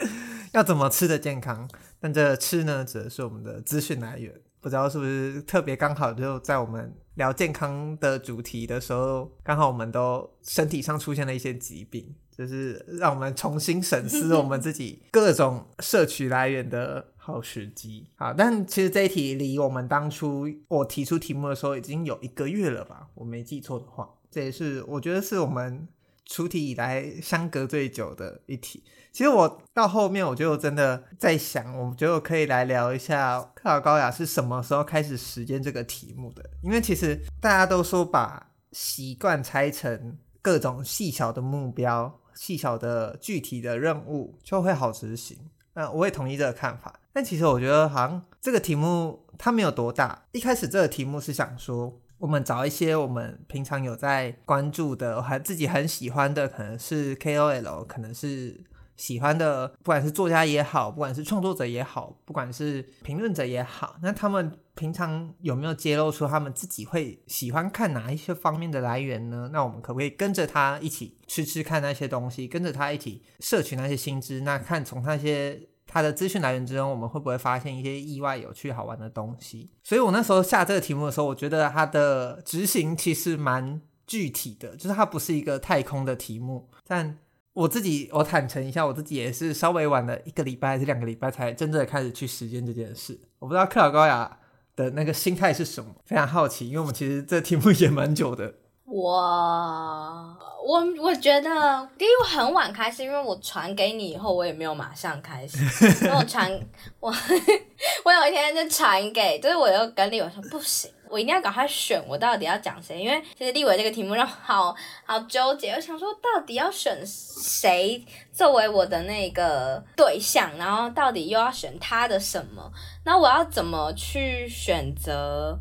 [0.54, 1.70] 要怎么吃的健康？
[2.00, 4.34] 但这吃呢，指的是我们的资讯来源。
[4.62, 12.16] 不知道是不是特别刚好，就在我们聊健康的主题的时候，刚好我们都身体上出现了一些疾病。
[12.40, 18.08] 就是让我们重新审视我们自己各种摄取来源的好时机。
[18.16, 23.10] 好，但其实这一题离我们当初我提出题目的时候已经有一个月了吧？
[23.16, 25.86] 我没记错的话，这也是我觉得是我们
[26.26, 28.86] 出题以来相隔最久的一题。
[29.12, 36.44] 其实我到后面我就真的在想，我觉得我可以来聊一下克劳高雅是什么时候开始实践这个题目的。
[36.62, 42.20] 因为其实大家都说把习惯拆成各种细小的目标。
[42.36, 45.38] 细小的具体的任务就会好执行，
[45.74, 46.98] 那我也同意这个看法。
[47.12, 50.24] 但其实我觉得好像这个题目它没有多大。
[50.32, 58.64] 一开始这个题目是想说，我们找一些我们平常有在关注的，还自己很喜欢的，可能是 KOL，可能是。
[59.00, 69.50] 喜欢的，不管是作家也好，不管是创作者也好，不管是评论者也好，那他们平常有没有揭露出他们自己会喜欢看哪一些方面的来源呢？
[69.54, 74.42] 那我们可不可以跟着他一起吃吃看那些东西，跟着他一起摄取那些新知？
[74.42, 79.72] 那看从那些他的资讯来源之中，我们会不会发现一些意外、有趣、好玩的东西？
[79.82, 87.18] 所以我那时候下这个题目的时候，我觉得它的执行其实蛮具体的，就是它不是一个太空的题目，但。
[87.54, 93.20] 我自己，我坦诚一下，我自己也是稍微晚了一个礼拜还是两个礼拜才真正的开始去实践这件事。
[93.40, 94.40] 我不知道克劳高雅
[94.76, 98.54] 的那个心态是什么，非常好奇，因为我们其实这题目也蛮久的。
[98.92, 105.58] 我我我觉得第一我很晚开始，因为我传给你以后，我也没有马上开始。
[106.06, 106.52] 因为我传
[107.00, 107.10] 我
[108.04, 113.00] 我有一天就传给，就是我又跟立伟说不行，我一定要赶快选，我到底要讲谁？
[113.00, 114.76] 因为其实立伟这个题目让我好
[115.06, 122.72] 好纠结，我想说到底要选谁作为我的那个对象，然后到底又要选他的什么？
[123.06, 125.58] 那我要怎么去选择？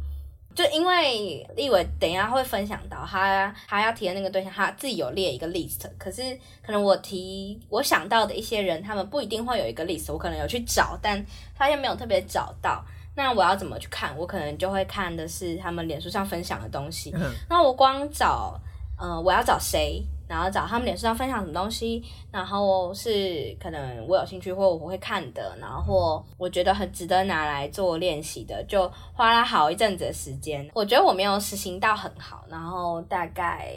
[0.59, 12.85] 就因为立伟等一下会分享到他他要提的那个对象，他自己有列一个 list，可是可能我提我想到的一些人，他们不一定会有一个 list，我可能有去找，但发现没有特别找到。
[13.15, 14.13] 那我要怎么去看？
[14.19, 17.13] 我可能就会看的是他们脸书上分享的东西。
[17.15, 18.61] 嗯、那我光找，
[18.99, 20.03] 呃，我要找谁？
[20.29, 30.71] 然后找他们脸书上分享什么东西，然后是可能我有兴趣或我会看的，然后或我觉得很值得拿来做练习的，就花了好一阵子的时间。
[30.75, 33.73] 我觉得我没有实行到很好，然后大概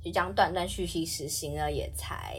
[0.00, 2.36] 就这样断断续续实行了，也才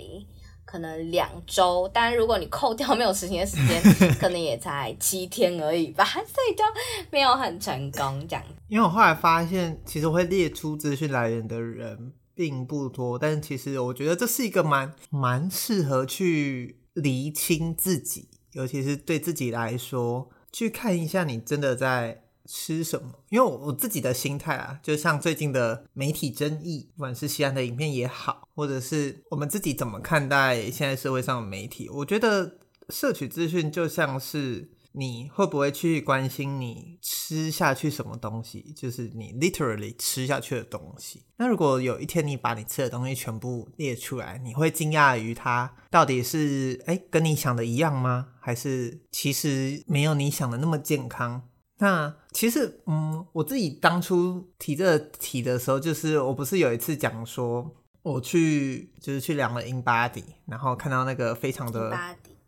[0.64, 1.90] 可能两周。
[1.94, 6.64] 但如果你扣掉没有实行的时间，可能也才七天而已吧，所以就
[7.12, 8.44] 没有很成功这样。
[8.70, 12.14] 因为我后来发现，其实会列出资讯来源的人。
[12.38, 23.10] 并不多，但其实我觉得这是一个蛮蛮适合去厘清自己，尤其是对自己来说，去看一下你真的在吃什么。
[23.30, 34.70] 因为我自己的心态啊，就像最近的媒体争议，不管是西安的影片也好，或者是我们自己怎么看待现在社会上的媒体，我觉得摄取资讯就像是。
[34.98, 38.74] 你会不会去关心你吃下去什么东西？
[38.76, 41.24] 就是你 literally 吃下去的东西。
[41.38, 48.30] 那如果有一天你把你吃的东西全部列出来，你会惊讶于它到底是诶跟你想的一样吗？
[48.40, 51.44] 还是其实没有你想的那么健康？
[51.78, 61.96] 那其实嗯，我自己当初提这个题的时候，就是我不是有一次讲说我去就是去量了 InBody，然后看到那个非常的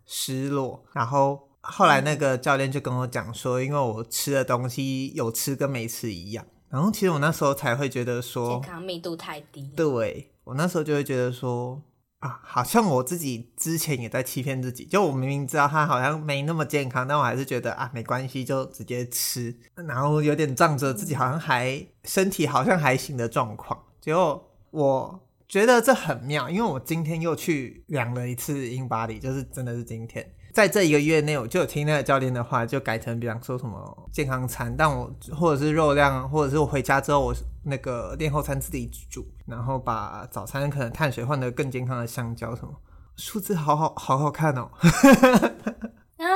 [0.07, 1.47] 失落，然后。
[1.69, 9.71] 后来那个教练就跟我讲说，因为我吃的东西有吃跟没吃一样，然后其实我那时候才会觉得说健康密度太低。
[9.75, 11.82] 对，我那时候就会觉得说
[12.19, 23.82] 啊，好像我自己之前也在欺骗自己，就我明明知道它好像没那么健康，但我还是觉得啊没关系，就直接吃，然后有点仗着自己好像还身体好像还行的状况。
[24.01, 30.29] 结果我觉得这很妙，因为我今天又去量了一次 InBody，就是真的是今天。
[30.60, 42.74] 在这一个月内，我就有听那个教练的话，就改成比方说什么健康餐，但我或者是肉量，或者是我回家之后，我那个练后餐自己煮，然后把早餐可能碳水换得更健康的香蕉什么，
[43.15, 44.69] 数字好好好好看哦！
[46.17, 46.28] 啊，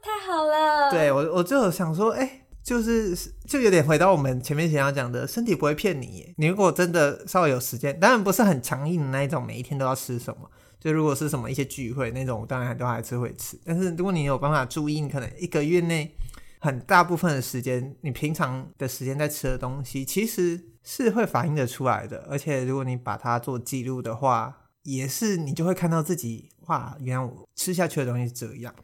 [0.00, 0.92] 太好了！
[0.92, 3.16] 对我我就想说，哎、欸，就是
[3.48, 10.48] 就有点回到我们前面想要讲的，身体不会骗你耶，你如果真的稍微有时间，当然不是很强硬的那一种，每一天都要吃什么。
[10.84, 13.58] 就如果是什么一些聚会那种，我当然都还是会吃。
[13.64, 16.14] 但是如果你有办法注意，你可能一个月内
[16.58, 22.26] 很大部分的时间，你平常的时间在吃的东西，其实是会反映得出来的。
[22.28, 28.74] 而且如果你把它做记录的话，也是你就会看到自己，哇，原来我吃下去的东西是这样。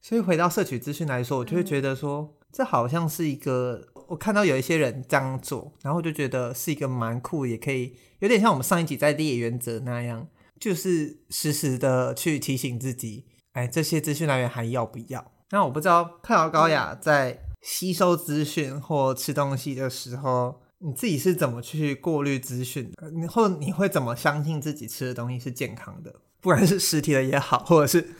[0.00, 10.26] 所以回到摄取资讯来说，我就会觉得说，这好像是一个我看到有一些人这样做，然后我就觉得是一个蛮酷，也可以有点像我们上一集在列原则那样。
[10.60, 15.32] 就是时时的去提醒自己，哎，这些资讯来源还要不要？
[15.50, 23.10] 那我不知道，看到高雅在吸收资讯或吃东西的时候，你自己是怎么去过滤资讯的？
[23.10, 26.14] 你或你会怎么相信自己吃的东西是健康的？
[26.40, 28.14] 不管是实体的也好，或者是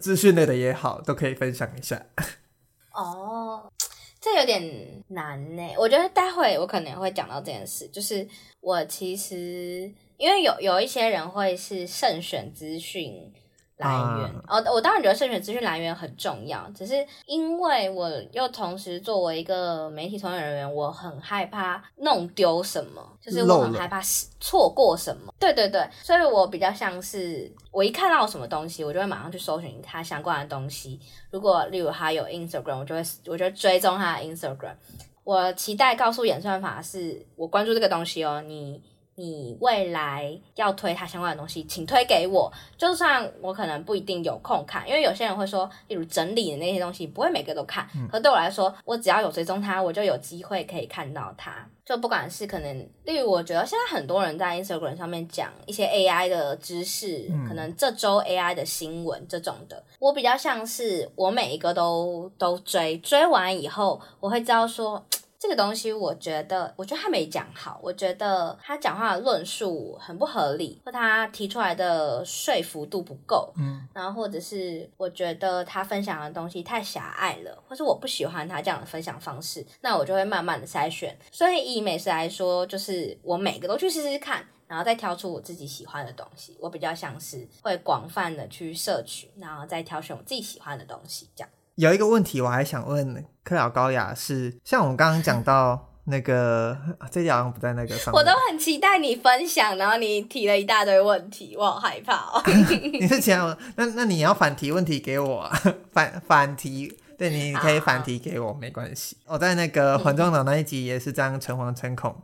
[0.00, 2.04] 资讯类的也好，都可以分享一下。
[2.92, 3.72] 哦，
[4.20, 5.62] 这有点难呢。
[5.78, 8.28] 我觉得待会我可能会讲到这件事，就是
[8.60, 9.90] 我其实。
[10.16, 13.32] 因为有有一些人会是慎选资讯
[13.76, 24.00] 来源，哦，我当然觉得慎选资讯来源很重要，只是因为我又同时作为一个媒体从业人员，我很害怕弄丢什么，就是我很害怕
[24.40, 25.30] 错过什么。
[25.38, 30.98] 对对对，所以我比较像是我一看到什么东西，我就会马上去搜寻它相关的东西。
[31.30, 34.76] 如果例如他有 Instagram，我就会我就会追踪他的 Instagram。
[35.22, 38.82] 我期待告诉演算法是我关注这个东西哦，你。
[39.16, 42.52] 你未来要推它相关的东西，请推给我。
[42.76, 47.88] 就算我可能不一定有空看，因为有些人会说，例如整理的那些东西，不会每个都看。
[47.96, 51.66] 嗯、可对我来说，我只要有追踪它，我就有机会可以看到它。
[51.84, 65.02] 就不管是可能，例如我觉得现在很多人在 Instagram 上面讲一些 AI 的知识，嗯、可能这周 AI 的新闻这种的，我比较像是我每一个都都追，追完以后我会知道说。
[65.38, 67.78] 这个东西，我觉得，我觉得他没讲好。
[67.82, 73.52] 我觉得他讲话的论述很不合理，或他提出来的说服度不够。
[73.56, 81.16] 嗯，然后或者是我觉得他分享的东西太狭隘了，或是我不喜欢他这样的分享方式，那我就会慢慢的筛选。
[81.30, 86.56] 所以以美食来说，就是我每个都去试试看，然后再挑出我自己喜欢的东西。
[86.60, 91.50] 我比较像是会广泛的去摄取，然后再挑选我自己喜欢的东西，这样。
[91.76, 96.76] 有一个问题，我还想问克劳高雅是，像我们刚刚讲到 那个，
[97.10, 98.14] 这好像不在那个上面。
[98.14, 102.42] 我都很期待你分享，然后你提了一大堆问题，我好害怕哦。
[102.92, 105.62] 你是这样，那那你要反提问题给我啊，
[105.92, 109.18] 反反提，对，你可以反提给我，没关系。
[109.26, 112.16] 我在那个环状岛那一集也是这样诚惶诚恐，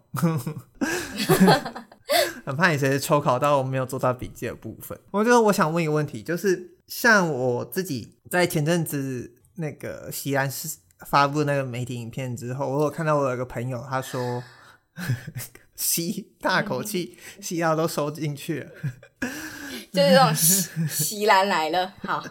[2.47, 4.99] 很怕你随时抽考到我没有做到笔记的部分。
[5.11, 9.35] 我觉得我想问一个问题，就是像我自己在前阵子。
[9.57, 14.43] 那个西安是发布那个媒体影片之后，我有看到我有个朋友，他说
[15.75, 18.71] 吸大口气，吸到都收进去了，
[19.91, 21.93] 就是这种西西兰来了。
[22.03, 22.23] 好，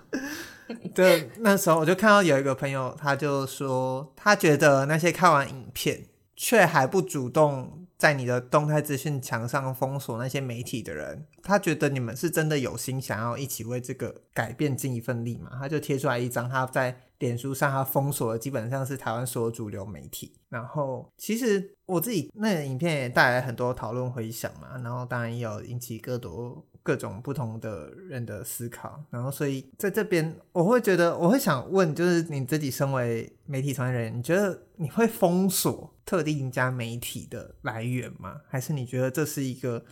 [0.95, 6.05] 对，那时候我就看到有一个朋友，他就说他觉得那些看完影片
[6.35, 15.51] 却还不主动在你的动态资讯墙上封锁那些媒体的人，他觉得你们是真的有心想要一起为这个改变尽一份力嘛？
[15.59, 17.01] 他就贴出来一张他在。
[17.21, 20.33] 脸书上，他封锁的基本上是台湾所有主流媒体。
[20.49, 24.77] 然后，其实我自己那影片也带来很多讨论回响嘛。
[24.79, 29.01] 然后，当然也有引起各多各种不同的人的思考。
[29.09, 38.41] 然后，所以在这边，我会觉得，我会想问，就是你自己身为媒体从业人，你觉得你会封锁特定一家媒体的来源吗？
[38.49, 39.85] 还是你觉得这是一个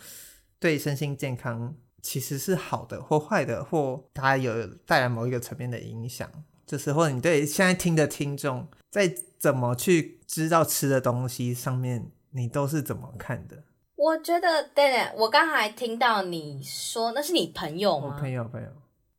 [0.60, 6.30] 对身心健康其实是好的或坏的，或它有带来某一个层面的影响？
[6.70, 13.64] 就是或者你对现在听的听众，在怎么去知道吃的东西上面，你都是怎么看的？
[13.96, 18.14] 我觉得，对对，我刚才听到你说那是你朋友吗？
[18.14, 18.70] 我朋友朋友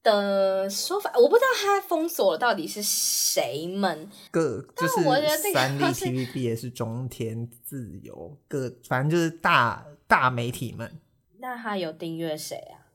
[0.05, 4.09] 的说法，我不知道他封锁了到底是谁们。
[4.31, 5.03] 各就是
[5.53, 11.01] 三立、 TVB 也是中天、自由，各反正就是大大媒体们。
[11.41, 12.87] 那他有订阅谁啊？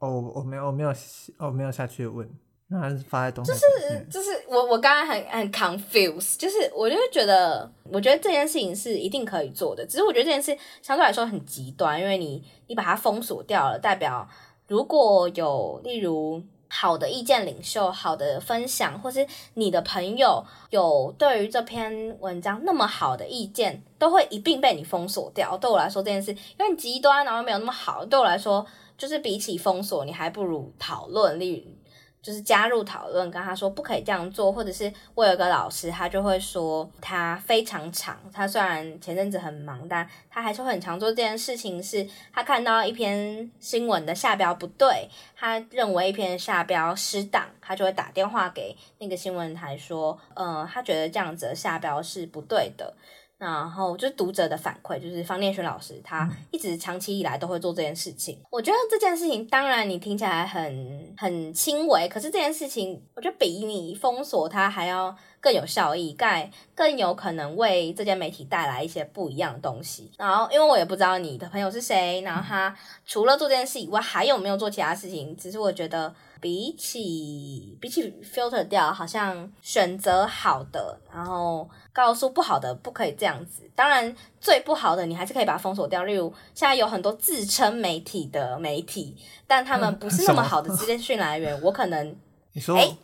[0.00, 0.92] 哦，我没有，我没有，
[1.38, 2.28] 我没有下去问。
[2.72, 3.50] 那还是发在东西。
[3.50, 14.28] 就是就是我我刚刚很很 confused，就是我就会觉得，我觉得这件事情是一定可以做的，只是我觉得这件事相对来说很极端，因为你你把它封锁掉了，代表
[14.68, 25.58] 如果有例如好的意见领袖、好的分享，或是你的朋友有对于这篇文章那么好的意见，都会一并被你封锁掉。
[25.58, 28.04] 对我来说，这件事因为极端，然后没有那么好。
[28.04, 28.64] 对我来说，
[28.96, 31.79] 就是比起封锁，你还不如讨论，例如。
[32.22, 41.82] 就是加入讨论，跟他说不可以这样做，或者是我有一个老师，他就会说他非常常，他虽然前阵子很忙，但他还是会很常做这件事情。
[41.82, 52.92] 是他看到一篇新闻的下标不对，他认为一篇下标失当，他就会打电话给那个新闻台说，呃，他觉得这样子的下标是不对的。
[53.40, 58.38] 然后就是读者的反馈，就是方念轩老师，他一直长期以来都会做这件事情。
[58.50, 70.12] 我觉得这件事情，当然你听起来很很轻微，可是这件事情，我觉得比你封锁它还要更有效益，更更有可能为这间媒体带来一些不一样的东西。
[70.18, 72.76] 然后，因为我也不知道你的朋友是谁，然后他
[73.06, 75.34] 除了做这件事以外，还有没有做其他事情？
[75.34, 76.14] 只是我觉得。
[76.40, 83.62] 比起比起 filter 掉，好像选择好的，然后告诉不好的不可以这样子。
[83.74, 86.04] 当然，最不好的你还是可以把它封锁掉。
[86.04, 92.16] 例如，现在有很多自称媒体的媒体，但他们不是那么好的资讯来源，我可能
[92.52, 92.96] 你说，欸、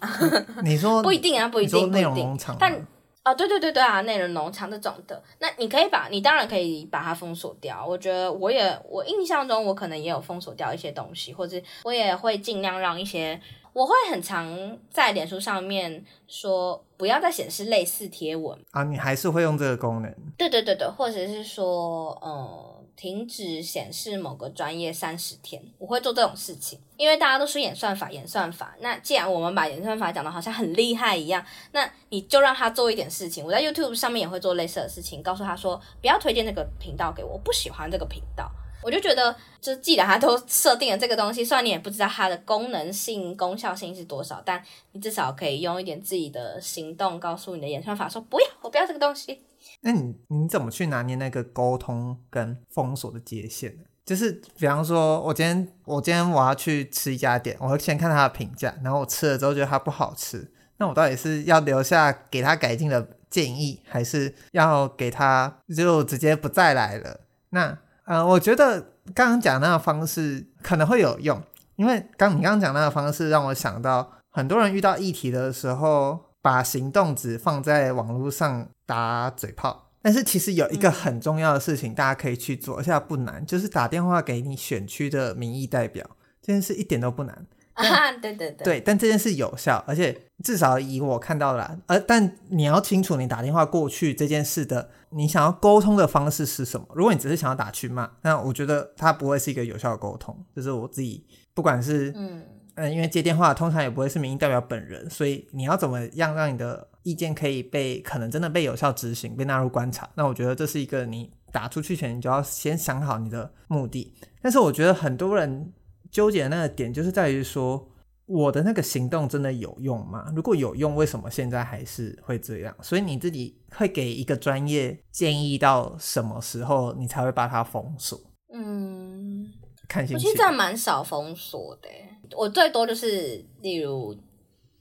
[0.65, 2.87] 你说不一定啊，不一定，不一定，但。
[3.27, 7.85] 啊，对对对对啊，内容农场这种的，那你可以把，你当然可以把它封锁掉。
[7.85, 13.41] 我觉得我也，我印象中我可能也有封锁掉一些东西，或者我也会尽量让一些，
[13.73, 20.15] 我会很常在脸书上面说不要再显示类似贴文啊，你还是会用这个功能？
[20.39, 22.76] 对对对对，或者是说，嗯。
[22.97, 28.75] 停止显示某个专业三十天，我会做这种事情，因为大家都是演算法，演算法。
[28.81, 33.45] 那既然我们把演算法讲的好像很厉害一样，那你就让他做一点事情。
[33.45, 38.51] 我在 YouTube 上面也会做类似的事情，告诉他说不要推荐这个频道给，我不喜欢这个频道。
[38.83, 44.63] 我就觉得，就是既然他都设定了这个东西，虽然你也不知道它的功能性、功效性是多少，但
[44.93, 49.43] 你至少可以用一点自己的行动告诉你的演算法说不要，我不要这个东西。
[49.81, 53.83] 那你你怎么去拿捏那个沟通跟封锁的界限呢？
[54.05, 67.23] 就是比方说，我今天我今天我要去吃一家店，我会先看他的评价，然后我吃了之后觉得它不好吃，那我到底是要留下给他改进的建议，还是要给他就直接不再来了？
[67.51, 67.77] 那
[68.07, 68.81] 呃，我觉得
[69.15, 71.43] 刚刚讲那个方式可能会有用，
[71.75, 86.09] 因为刚你刚刚讲那个方式让我想到，很多人遇到议题的时候，把行动只放在网络上打嘴炮，但是其实有一个很重要的事情，大家可以去做，而且不难，就是打电话给你选区的民意代表，
[86.41, 87.47] 这件事一点都不难。
[87.77, 96.87] 啊，对对对，对，但这件事有效，而且至少以我看到了，呃，但你要清楚，你打电话过去这件事的，你想要沟通的方式是什么？
[96.95, 100.35] 如果你只是想要打去骂，那我觉得它不会是一个有效的沟通。
[100.55, 102.43] 就是我自己，不管是嗯
[102.77, 110.09] 嗯，因为接电话通常也不会是民意代表本人，所以你要怎么样让你的意见可以被可能真的被有效执行，被纳入观察？
[110.15, 114.15] 那我觉得这是一个你打出去前你就要先想好你的目的。
[114.41, 115.75] 但是我觉得很多人。
[116.17, 117.87] 纠结的那个点就是在于说，
[118.25, 120.33] 我的那个行动真的有用吗？
[120.35, 122.75] 如果有用，为什么现在还是会这样？
[122.81, 128.19] 所以你自己会给一个专业建议到什么时候，你才会把它封锁？
[128.55, 129.47] 嗯，
[129.87, 130.31] 看心情。
[130.31, 131.89] 我其实蛮少封锁的，
[132.35, 134.17] 我最多就是例如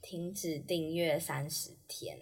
[0.00, 2.16] 停止订阅三十天。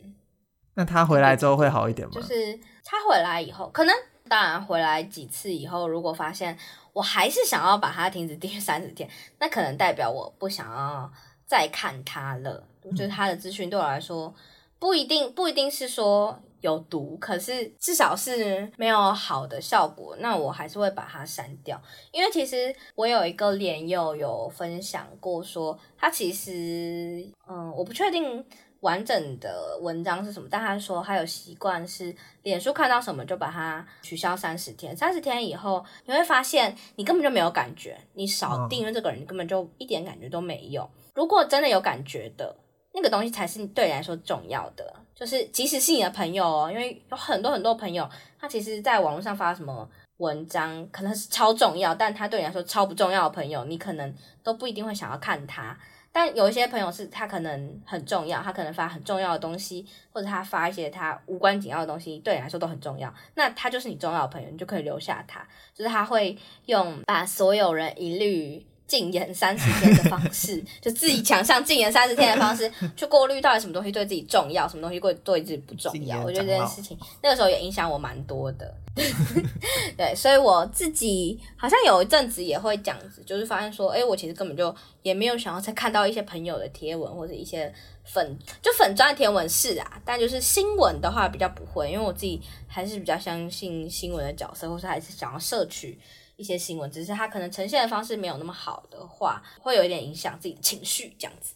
[0.75, 2.15] 那他回来之后会好一点吗？
[2.17, 3.95] 就是他回来以后，可能
[4.29, 6.59] 当然回来几次以后，如果发现。
[6.95, 9.07] 我还是想要把它停止订阅三十天，
[9.39, 11.13] 那可能代表我不想要
[11.45, 12.67] 再看它了。
[12.83, 14.35] 我觉得它的资讯对我来说
[14.79, 21.79] 不一定不一定是说有毒，可是至少是没有好的效果，那我还是会把它删掉。
[22.13, 28.45] 因为其实我有一个脸友有分享过说，他其实嗯，我不确定。
[28.85, 30.47] 完整的文章是什么？
[30.51, 34.95] 但他说他有习惯是，脸书看到什么就把它取消三十天。
[34.95, 37.99] 三十天以后，你会发现你根本就没有感觉。
[38.13, 40.87] 你少订阅这个人，你根本就一点感觉都没有。
[41.15, 42.55] 如果真的有感觉的，
[42.93, 44.95] 那个东西才是对你来说重要的。
[45.15, 48.07] 就是即使是你的朋友哦，因为有很多很多朋友，
[48.39, 55.75] 他其实在网络上发什么文章，可能是超重要，但他对你来说超不重要的朋友，你可能都不一定会想要看他。
[56.17, 63.13] 但有一些朋友是他可能很重要，他可能发很重要的东西，或者他发一些他无关紧要的东西，对你来说都很重要。
[63.35, 65.45] 那他就是你重要的朋友，你就可以留下他。
[65.75, 76.23] 就是他会用把所有人一律禁言三十天的方式， 就自己强项禁言三十天的方式，去过滤到底什么东西对自己重要，什么东西对对自己不重要。
[76.23, 78.75] 我觉得这件事情那个时候也影响我蛮多的。
[79.97, 84.73] 对，所以我自己好像有一阵子也会这样子，就是发现说，哎，我其实根本就
[85.03, 87.73] 也没有想要再看到一些朋友的贴文或者一些
[88.05, 95.99] 粉，就粉专的贴文是啊，但就是新闻的话比较不会，因为我自己还是比较相信新闻的角色，或是还是想要摄取
[96.37, 101.55] 一些新闻，只是它可能呈现的方式没有那么好的话，会有一点影响自己的情绪这样子。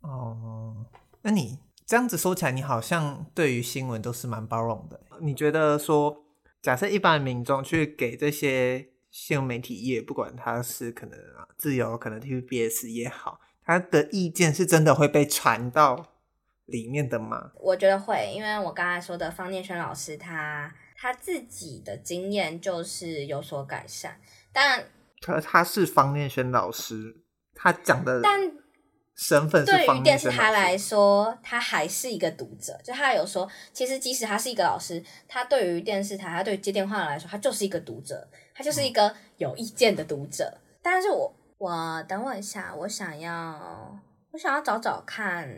[0.00, 0.86] 哦，
[1.22, 6.22] 那你这样子说起来，你好像对于新闻都是蛮包容的，你觉得说？
[6.62, 11.16] 假设一般民众去给这些新闻媒体业，不管他是可能
[11.56, 16.08] 自由，可能 TVBS 也好，他的意见是真的会被传到
[16.64, 17.52] 里面的吗？
[17.60, 24.16] 我觉得会，因为我刚才说的方念轩老师他，他他自己的经验就是有所改善，
[24.52, 24.84] 但
[25.20, 27.16] 可他是方念轩老师，
[27.54, 28.52] 他讲的但。
[29.18, 32.78] 身份是对于电视台来说，他还是一个读者。
[32.84, 40.44] 就他有说，其实即使他是一个老师，他对于电视台，他对于接电话来说，他就是一个读者，他就是一个有意见的读者。
[40.44, 43.98] 嗯、但是我我等我一下，我想要
[44.32, 45.48] 我想要找找看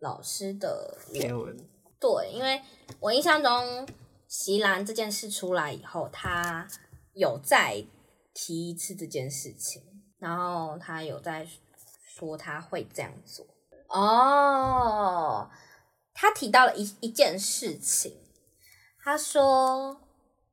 [0.00, 1.56] 老师的贴文。
[2.00, 2.60] 对，因为
[2.98, 3.86] 我印象中
[4.30, 6.66] 席兰这件事出来以后，他
[7.12, 7.84] 有再
[8.32, 9.82] 提一次这件事情，
[10.18, 11.46] 然后他有在。
[12.12, 13.46] 说他会这样做
[13.88, 15.48] 哦，
[16.12, 18.14] 他提到了一一件事情，
[19.02, 19.98] 他说，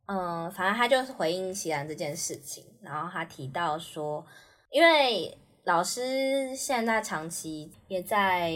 [0.06, 4.26] 嗯，反正他就是回应席兰这件事情，然后他提到说，
[4.72, 8.54] 因为老师现在长期也在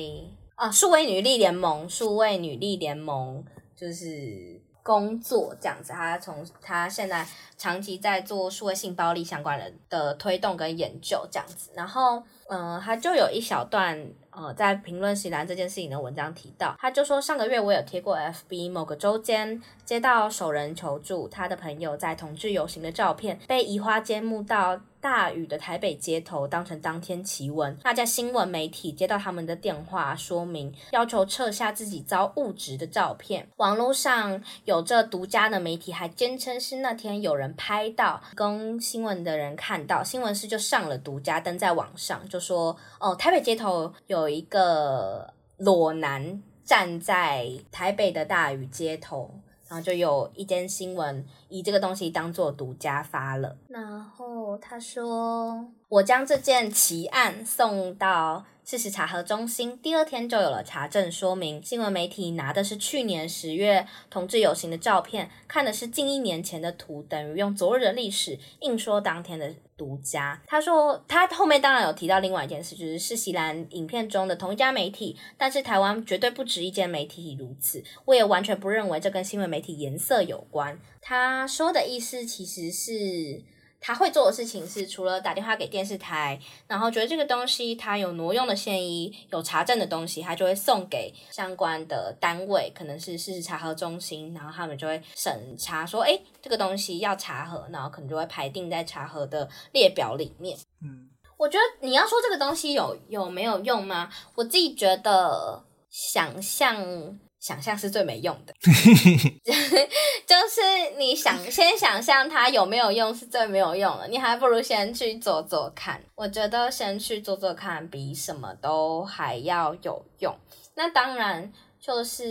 [0.56, 3.44] 啊，数位女力联盟，数位女力联盟
[3.76, 7.26] 就是工作这样子，他从他现在
[7.58, 12.24] 长期在做数位性暴力相关的的推动跟研究这样子，然后。
[12.54, 13.98] 嗯，他就有一小段。
[14.30, 27.78] 呃，在评论席兰这件事情的文章提到，他就说上个月我有贴过 FB 某个周间接到熟人求助，他的朋友在同志游行的照片被移花接木到大雨的台北街头，当成当天奇闻。
[27.84, 33.48] 那家新闻媒体接到他们的电话说明，要求撤下自己遭误植的照片。
[33.58, 44.32] 网络上有着独家的媒体还坚称是那天有人拍到，跟新闻的人看到，新闻室就上了独家登在网上，就说哦，台北街头有。
[44.32, 49.30] 一个裸男站在台北的大雨街头，
[49.72, 53.56] 然后就有一间新闻以这个东西当做独家发了。
[53.70, 70.42] 然后他说：“我将这件奇案送到。”事实查核中心第二天就有了查证说明，新闻媒体拿的是去年十月同志游行的照片，看的是近一年前的图，等于用昨日的历史硬说当天的独家。
[70.48, 77.84] 他说，他后面当然有提到另外一件事，就是是锡兰影片中的同一家媒体，但是台湾绝对不止一间媒体如此。
[78.06, 80.80] 我也完全不认为这跟新闻媒体颜色有关。
[81.02, 83.44] 他说的意思其实是。
[83.82, 100.56] 他会做的事情是，除了打电话给电视台，然后觉得这个东西他有挪用的嫌疑、有查证的东西，他就会送给相关的单位，可能是事实查核中心，然后他们就会审查说，诶，这个东西要查核，然后可能就会排定在查核的列表里面。
[100.84, 104.12] 嗯，我觉得你要说这个东西有有没有用吗？
[104.36, 107.20] 我自己觉得想象。
[107.42, 116.02] 想象是最没用的 就是你想先想象它有没有用是最没有用的，你还不如先去做做看。
[116.16, 120.34] 我觉得先去做做看比什么都还要有用。
[120.76, 122.28] 那当然就是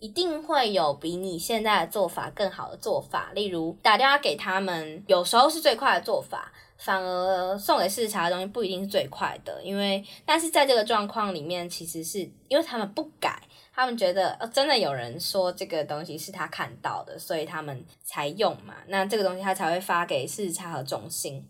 [0.00, 13.40] 一定会有比你现在的做法更好的做法，例如打电话给他们，有时候是最快的做法，反而送给视察的东西不一定是最快的，因为但是在这个状况里面，其实是因为他们不改。
[13.76, 18.74] 他们觉得，哦，真的有人说这个东西是他看到的，所以他们才用嘛。
[18.86, 21.46] 那这个东西他才会发给事实查核中心。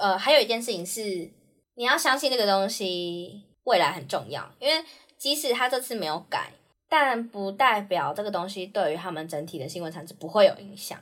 [0.00, 1.30] 呃，还有一件事情是，
[1.74, 4.82] 你要相信这个东西未来很重要，因为
[5.18, 6.50] 即使他这次没有改，
[6.88, 10.98] 但不代表这个东西对于他们整体的新闻产值不会有影响。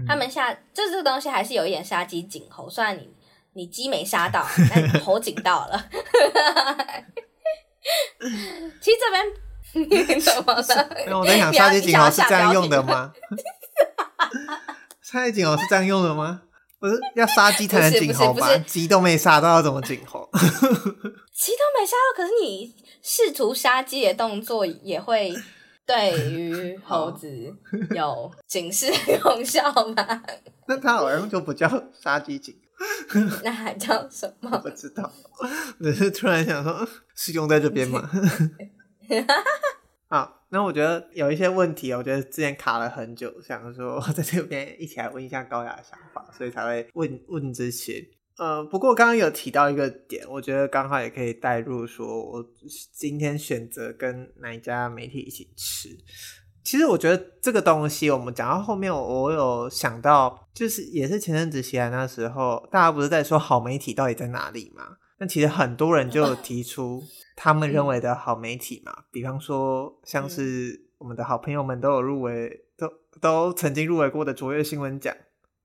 [0.00, 3.08] 嗯、他们下就是这个东西还是有一点杀鸡儆猴，虽然你
[3.52, 5.88] 你鸡没杀到，但你猴警到了。
[8.82, 9.47] 其实这边。
[9.72, 10.90] 怎么了？
[11.06, 13.12] 那我在想，杀鸡儆猴是这样用的吗？
[15.02, 16.42] 杀鸡儆猴是这样用的吗？
[16.80, 18.56] 不是要杀鸡才能儆猴吗？
[18.58, 20.28] 鸡都没杀到，要怎么儆猴？
[20.32, 25.34] 鸡都没杀到，可是你试图杀鸡的动作也会
[25.86, 27.28] 对于 猴子
[27.94, 28.92] 有警示
[29.22, 30.22] 功效吗？
[30.68, 31.68] 那它好像就不叫
[32.00, 32.54] 杀鸡儆
[33.08, 34.56] 猴，那还叫什么？
[34.58, 35.10] 不知道，
[35.80, 38.08] 只是突然想说，是用在这边吗？
[40.10, 48.02] 好，那我觉得有一些问题，我觉得之前卡了很久，想说在这边一起来问一下高雅的想法，所以才会问问这些。
[48.38, 52.44] 呃，不过刚刚有提到一个点，我觉得刚好也可以带入，说我
[52.92, 55.88] 今天选择跟哪一家媒体一起吃。
[56.62, 64.98] 其实我觉得这个东西，我们讲到后面，我有想到，就是也是前阵子起来那时候，大家不是在说好媒体到底在哪里吗？
[65.18, 67.02] 那其实很多人就有 提出。
[67.40, 75.14] 他们认为的好媒体嘛，嗯、比方说像是我们的好朋友们都有入围，嗯、都都曾经入围过的卓越新闻奖，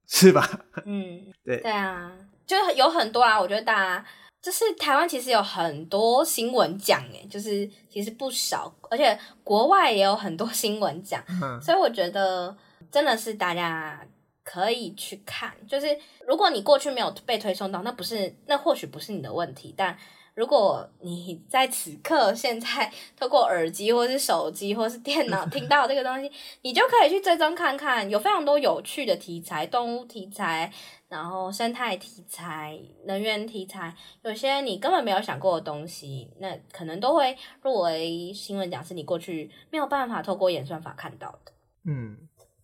[0.07, 0.47] 是吧？
[0.85, 2.11] 嗯，对对啊，
[2.45, 3.41] 就有很多啊。
[3.41, 4.05] 我觉得大家
[4.39, 12.55] 就是台湾其实有很多新闻奖，诶，就是其实不少，而且国外也有很多新闻奖，嗯、所以我觉得
[12.91, 13.99] 真的是大家
[14.43, 15.53] 可以去看。
[15.67, 15.87] 就是
[16.27, 19.97] 如果你过去没有被推送到，那不是，那或许不是你的问题，但。
[20.35, 26.31] 如果你在此刻现在 透过耳机或是手机或是电脑 听到这个东西，
[26.63, 30.73] 你就可以去追踪看看，有非常多有趣的题材，动物题材，
[31.07, 41.51] 然后生态题材、能源题材，有些你根本没有想过的东西，那可能都会入围新闻奖，是你过去没有办法透过演算法看到的。
[41.85, 42.17] 嗯，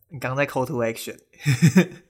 [0.10, 1.18] 你刚在 call to action。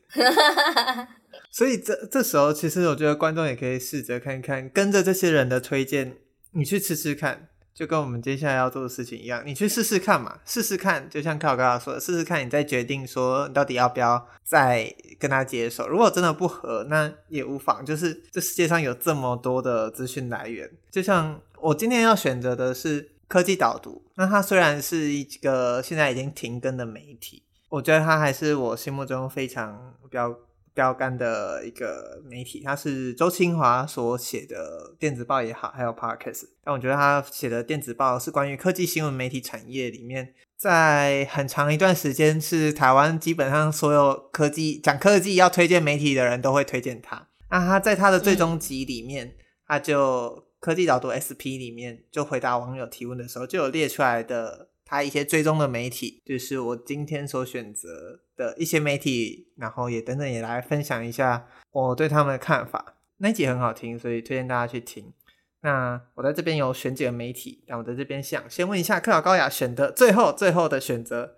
[1.52, 6.18] 所以这这时候，其实我觉得观众也可以试着看看，跟着这些人的推荐，
[6.52, 15.88] 你去吃吃看，就跟我们接下来要做的事情一样，你去试试看嘛，试试看，就像靠刚刚说的，试试看，你再决定说你到底要不要再跟他接手。
[15.88, 17.84] 如果真的不合，那也无妨。
[17.84, 30.38] 就是这世界上有这么多的资讯来源，就像我今天要选择的是科技导读，那它虽然是一个现在已经停更的媒体，我觉得他还是我心目中非常标。
[30.72, 36.44] 标杆的一个媒体，他是周清华所写的电子报也好，还有 Podcast。
[36.64, 47.28] 但我觉得他写的电子报是关于科技新闻媒体产业里面，在很长一段时间是台湾基本上所有科技讲科技要推荐媒体的人都会推荐他。
[47.50, 49.36] 那他在他的最终集里面，嗯、
[49.68, 62.96] 他就科技导读 SP 里面就回答网友提问的时候，就有列出来的他一些追踪的媒体，就是我今天所选择的一些媒体，然后也等等也来分享一下我对他们的看法。
[63.18, 65.14] 那一集很好听，所以推荐大家去听。
[65.62, 71.36] 那我在这边有选几个媒体，但我在这边想先问一下克劳高雅选的最后最后的选择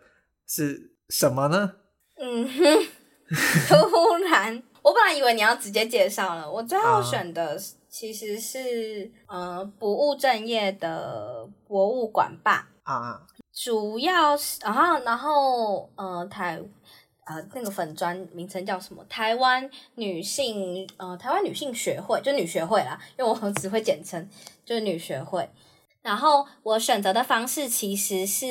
[0.48, 1.74] 是什么呢？
[2.16, 2.64] 嗯哼，
[3.68, 13.28] 突然，我本来以为你要直接介绍了，我最后选的其实是、啊、呃不务正业的博物馆吧啊，
[13.64, 16.62] 主要是然后然后呃台。
[17.24, 19.06] 呃，那个粉专名称叫什么？
[19.08, 24.28] 台湾女性呃，台湾女性学会，就女学会啦，因为我只会简称，
[24.66, 25.48] 就是女学会。
[26.02, 28.48] 然后我选择的方式其实是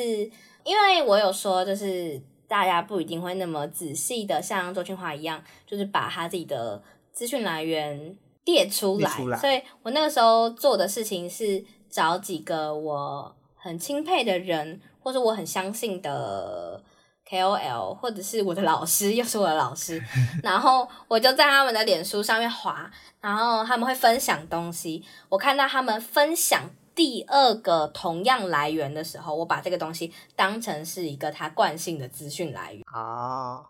[0.63, 6.81] 因为我有说，就是大家不一定会那么仔细的像周清华一样，就是把他自己的
[7.11, 9.11] 资讯来源列出来。
[9.11, 9.37] 出来。
[9.37, 16.81] 所以我那个时候做的事情是找几个我很钦佩的人，或者我很相信的。
[17.29, 20.03] KOL 或者是我的老师，又是我的老师，
[20.43, 22.91] 然后我就在他们的脸书上面滑，
[23.21, 25.01] 然后他们会分享东西。
[25.29, 32.83] 我看到他们分享第二个同样来源的时候，我把这个东西当成是一个他惯性的资讯来源。
[32.93, 33.65] 哦，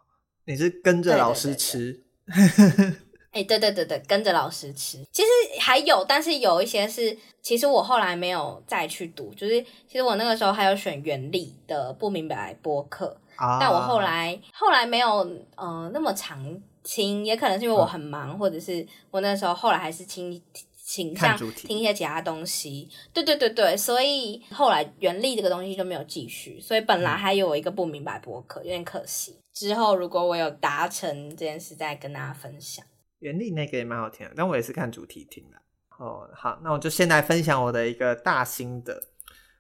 [0.46, 2.04] 你是跟着老师吃？
[2.26, 2.96] 哎、欸，对
[3.32, 4.98] 对对对对，跟着老师吃。
[5.12, 5.28] 其实
[5.60, 9.34] 还有，但是有一些是，其实我后来没有再去读。
[9.34, 13.18] 就是其实我那个时候还有选原力的不明白播客。
[13.60, 15.10] 但我后来后来没有
[15.56, 20.40] 呃那么常听，也可能是因为我很忙，嗯、或者是我那时候后来还是听
[20.84, 22.88] 倾向听一些其他东西。
[23.12, 26.62] 对对对对，所以后来原力这个东西就没有继续。
[26.62, 29.36] 所以本来还有一个不明白播客，有点可惜。
[29.54, 32.86] 之后如果我有达成这件事，再跟大家分享。
[33.22, 35.58] 原力那个也蛮好听的，但我也是看主题听的。
[35.98, 39.02] 哦，好，那我就先来分享我的一个大心得。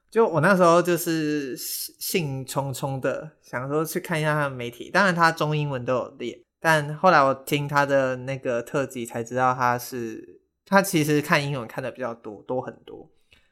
[0.09, 13.09] 就我那时候就是兴冲冲的想说去看一下他的媒体，当然他中英文都有列，但后来我听他的那个特辑才知道他是他其实看英文看的比较多多很多，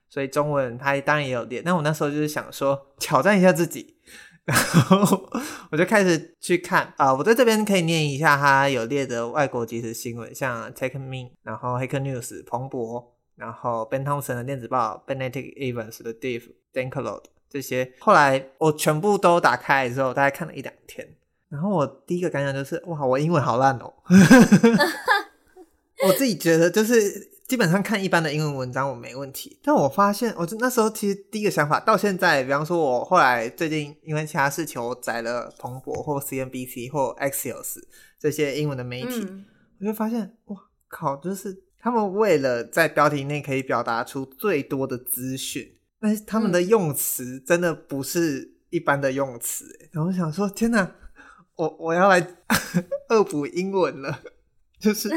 [0.09, 1.61] 所以中文他当然也有列。
[1.61, 3.95] 但我那时候就是想说挑战一下自己，
[4.49, 4.57] 然
[5.05, 5.29] 后
[5.71, 13.15] 我就开始去看啊，我在这边可以念一下他有列的外国即时新闻，像 Techmeme，然后 Hacker News 彭博。
[13.35, 16.41] 然后 Ben Thompson 的电子报，Benedict Evans 的 Deep
[16.73, 21.07] Danklot 这些，后来我全部都打开之后，大概看了一两天。
[21.47, 23.93] 然后我第一个感想就是，哇，我英文好烂哦！
[26.05, 37.79] 我自己觉得就是基本上看一般的英文文章我没问题，但我发现，我那时候其实第一个想法到现在，比方说我后来最近因为其他事情，我载了彭博或 CNBC 或 Axios
[38.17, 39.45] 这些英文的媒体，嗯、
[39.81, 41.63] 我就发现，哇靠，就是。
[41.81, 45.65] 他们为了在标题内可以表达出最多的资讯，
[46.01, 49.65] 但是他们的用词真的不是一般的用词。
[49.93, 50.93] 然后我想说，天哪，
[51.55, 52.35] 我我要来
[53.07, 54.19] 恶补英文了，
[54.77, 55.09] 就是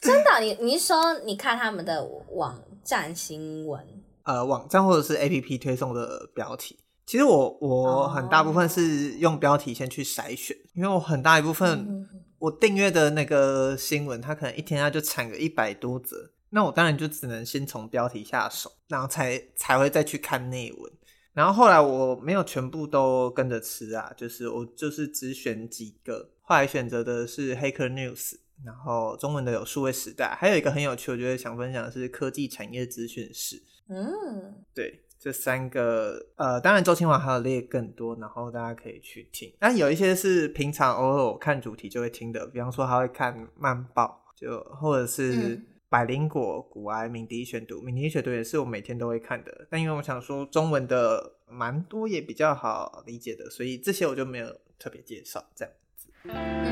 [0.00, 0.40] 真的。
[0.40, 3.84] 你你是说你看他们的网站新闻，
[4.22, 6.78] 呃，网站或者是 APP 推送的标题？
[7.06, 11.78] 其实我我很大部分是用标题先去筛选，因为我很大一部分。
[11.78, 12.08] 嗯
[12.40, 20.92] 我订阅的那个新闻，它可能一天它就产个一百多则，那我当然就只能先从标题下手，然后才才会再去看内文。
[21.32, 28.34] 然后后来我没有全部都跟着吃啊，就是我就是只选几个，后来选择的是 Hacker News，
[28.64, 33.62] 然后中文的有数位时代，还有一个很有趣，我觉得想分享的是科技产业资讯室。
[33.88, 35.04] 嗯，对。
[35.20, 39.52] 这三个，呃，当然周清华还有列更多，然后大家可以去听。
[39.58, 49.66] 但有一些是平常偶尔我看主题就会听的，比方说他会看漫报，就或者是百灵果、古埃、敏迪选读，敏迪选读也是我每天都会看的。
[49.68, 54.46] 但因为我想说中文的蛮多也比较好理解的，所以这些我就没有
[54.78, 56.67] 特别介绍这样子。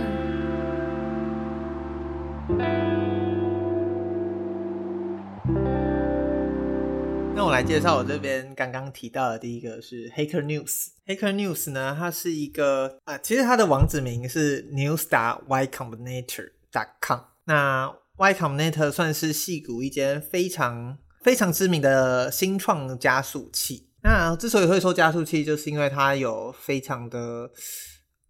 [7.34, 10.90] 那我来介绍我这边刚刚提到的第一个是 Hacker News。
[11.06, 17.18] Hacker News 呢，它是一个啊，其实它的网址名是 news.ycombinator.com。
[17.44, 23.88] 那 Y Combinator 算是戏谷一间非常非常知名的新创加速器。
[24.02, 27.50] 那之所以会说加速器，就是因为它有非常的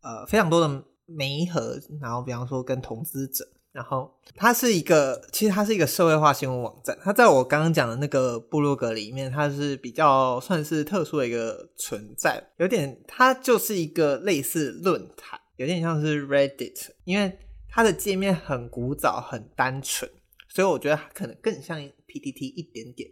[0.01, 3.47] 呃非常多的媒合，然后比方说跟投资者。
[3.77, 6.97] 然后它是一个，其实它是一个社会化新闻网站。
[7.03, 20.11] 它在我刚刚讲的那个部落格里面，它是比较算是特殊的一个存在，有点它就是一个类似论坛，有点像是 Reddit，因为它的界面很古早、很单纯，
[20.49, 23.11] 所以我觉得它可能更像 PTT 一点点。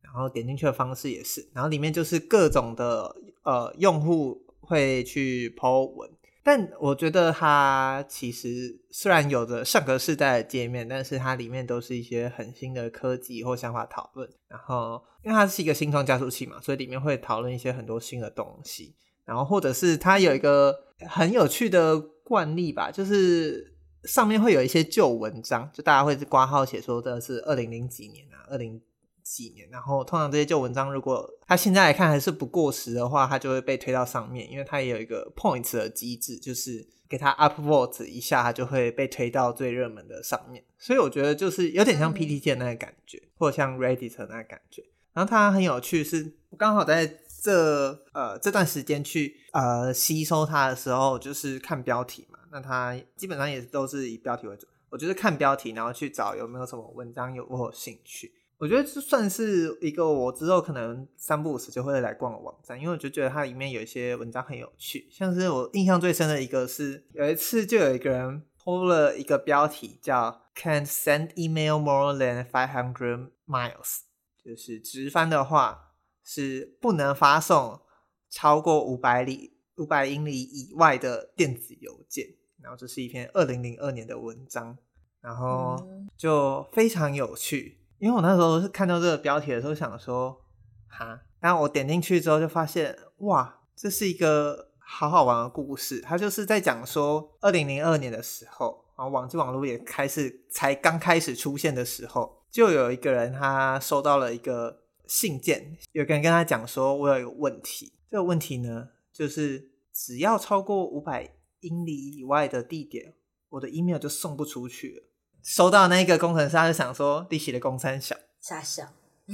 [0.00, 6.10] 然后点进去的方式也是，然后里面就是各种的呃用户会去 po 文。
[6.48, 14.26] 但我觉得它其实虽然有着上个世代的界面，但是它里面都是一些很新的科技或想法讨论。
[14.48, 18.96] 然后，因为它是一个新创加速器嘛，所以里面会讨论一些很多新的东西。
[19.26, 20.74] 然后，或者是它有一个
[21.06, 28.80] 很有趣的惯例吧，就是上面会有一些旧文章，就大家会挂号写说这是二零零几年啊，二零。
[29.28, 40.64] 几年，然后通常这些旧文章，如果它现在来看还是不过时的话，它就会被推到上面，因为它也有一个 points 的机制，就是给它 upvote 一下，它就会被推到最热门的上面。
[40.78, 44.82] 所以我觉得就是有点像 PTT 的那个感觉，嗯、或者像 Reddit 的那个感觉。
[45.12, 47.06] 然后它很有趣是，是我刚好在
[47.42, 52.38] 这呃这段时间去呃吸收它的时候，就是看标题嘛。
[52.50, 58.32] 那它基本上也都是以标题为主，我就是看标题，然后去找有没有什么文章有我有兴趣。
[58.58, 74.00] 我觉得这算是一个我之后可能三不五时就会来逛的网站，因为我就觉得它里面有一些文章很有趣，像是我印象最深的一个是有一次就有一个人 po 了一个标题叫 "Can't send email more than five hundred miles"，
[74.44, 75.94] 就是直翻的话
[76.24, 77.80] 是不能发送
[78.28, 82.26] 超过五百里五百英里以外的电子邮件。
[82.60, 84.76] 然后这是一篇二零零二年的文章，
[85.20, 85.76] 然后
[86.16, 87.77] 就非常有趣。
[87.98, 90.40] 因为我那时候是看到这个标题的时候，想说
[90.86, 96.00] 哈，然后我点进去之后就发现，哇，这是一个好好玩的故事。
[96.00, 113.14] 他就是在讲说，二零零二年的时候，然后网际网络也开始才刚开始出现的时候，就有一个人他收到了一个信件，有个人跟他讲说，我有一个问题，这个问题呢，就是只要超过五百英里以外的地点，
[113.48, 115.02] 我的 email 就送不出去了。
[115.48, 118.14] 收到那个工程师，他就想说利息的工三小。
[118.38, 118.86] 傻小，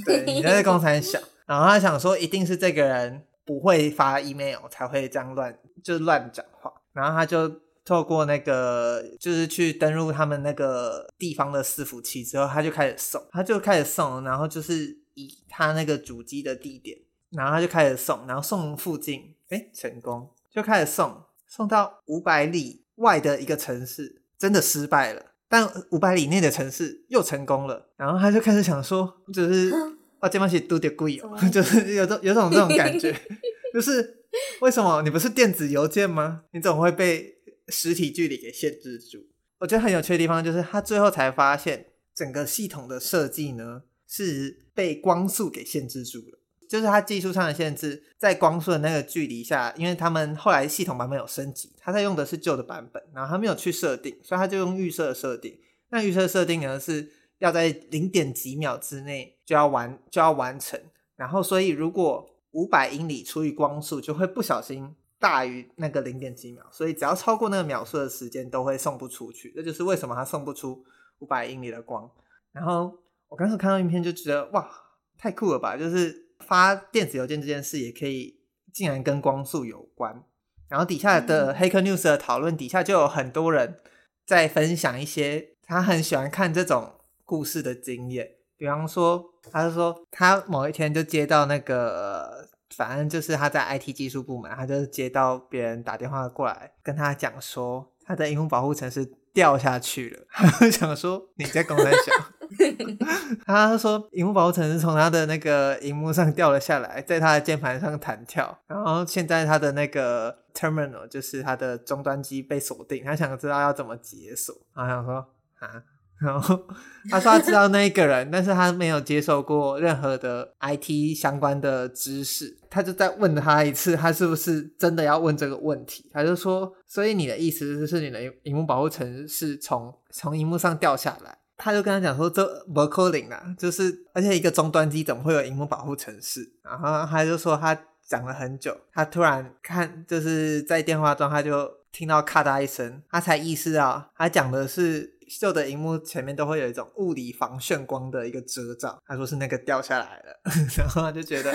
[0.05, 16.97] 对，你那个工三小，然后他想说一定是这个人不会发 email 才会这样乱就乱讲话，然后他就透过那个就是去登录他们那个地方的伺服器之后，他就开始送，他就开始送，然后就是以他那个主机的地点，
[17.31, 25.33] 然后他就开始送，然后送附近，哎，成功，就开始送，送到五百里外的一个城市，真的失败了。
[25.47, 29.71] 但五百里内的城市又成功了，然后他就开始想说，就是
[30.19, 33.15] 啊，这帮是都得贵哦， 就是有种有种这种感觉，
[33.73, 34.25] 就是
[34.61, 36.43] 为什么你不是电子邮件吗？
[36.51, 37.35] 你怎么会被
[37.67, 39.19] 实体距离给限制住？
[39.59, 46.39] 我觉得很有趣的地方就是，他最后才发现，整个系统的设计呢是被光速给限制住了。
[46.75, 55.57] 就是它技术上的限制，在光速的那个距离下，因为他们后来系统版本有升级，他在用的是旧的版本，然后他没有去设定，所以他就用预设设定。
[55.87, 60.77] 那预设设定呢，是要在零点几秒之内就要完就要完成，
[61.15, 69.53] 然后所以如果五百英里除以光速，就会不小心大于那个零点几秒，所以只要超过那个秒数的时间，都会送不出去。
[69.55, 70.83] 这就是为什么他送不出
[71.19, 72.11] 五百英里的光。
[72.51, 72.99] 然后
[73.29, 74.69] 我刚才看到影片就觉得哇，
[75.17, 76.24] 太酷了吧，就是。
[76.47, 78.39] 发电子邮件这件事也可以
[78.73, 80.23] 竟然跟光速有关，
[80.67, 83.77] 然后底下的 Hacker News 的讨论底下就有很多人
[84.25, 102.13] 在分享一些他很喜欢看这种故事的经验，比方说，他就说他某一天就接到那个，反正就是他在 IT 技术部门，他就接到别人打电话过来跟他讲说，他的萤幕保护层是掉下去了， 他就想说你在公三小。
[103.45, 114.55] 他说，荧幕保护层是从他的那个荧幕上掉了下来，在他的键盘上弹跳，然后现在他的那个 terminal 就是他的终端机被锁定，他想知道要怎么解锁。
[114.73, 115.15] 他想说
[115.59, 115.83] 啊，
[116.19, 116.65] 然后
[117.09, 126.09] 他说他知道那一个人，但是他没有接受过任何的 IT 相关的知识，他就再问他一次，他是不是真的要问这个问题？
[126.13, 131.37] 他就说，所以你的意思就是你的荧幕保护层是从从荧幕上掉下来？
[131.57, 136.51] 他就跟他讲说，这不可能啊，就是而且一个终端机怎么会有荧幕保护程式？
[136.63, 150.39] 然后他就说他讲了很久，他突然看就是在电话中他就听到咔嗒一声，他才意识到他讲的是旧的荧幕前面都会有一种物理防眩光的一个遮罩，他说是那个掉下来了，
[150.77, 151.51] 然后他就觉得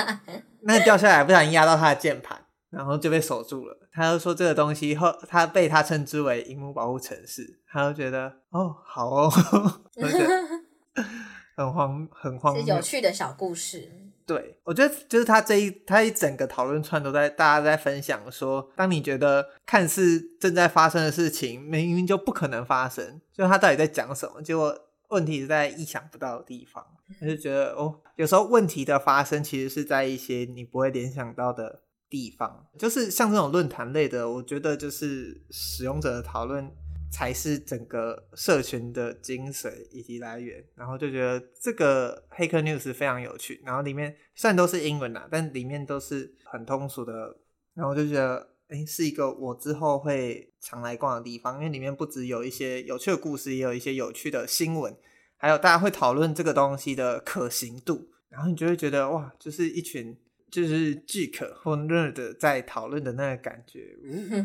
[0.62, 2.40] 那掉下来不小心压到他的键盘。
[2.74, 3.88] 然后就被锁住了。
[3.92, 7.60] 他就说这个东西后，他被他称之为荧幕保护城市。
[7.66, 9.30] 他就觉得哦，好哦，
[11.56, 13.90] 很荒很荒谬，是有趣的小故事。
[14.26, 24.40] 对，我觉得就是他这一他一整个讨论串都在大家在分享说，当你觉得看似正在发生的事情，明明就不可能发生，就他到底在讲什么？
[24.40, 24.74] 结果
[25.08, 26.82] 问题是在意想不到的地方。
[27.20, 31.82] 他就觉得哦，有时候问题的发生其实是在一些你不会联想到的。
[32.14, 32.64] 地方。
[32.78, 36.70] 就是像这种论坛类的，我觉得就是使用者的讨论
[37.10, 40.64] 才是整个社群的精髓以及来源。
[40.76, 47.36] 然后就觉得这个黑客 news 非常有趣，然后里面虽然都是英文啦，但里面都是很通俗的。
[47.74, 54.96] 然后就觉得，诶，是一个我之后会常来逛的地方，因为里面不只有一些有趣的故事，也有一些有趣的新闻。
[55.36, 60.16] 还有大家会讨论这个东西的可行度，然后你就会觉得哇，就是一群
[60.54, 63.96] 就是 geek 或 nerd 在讨论的那个感觉。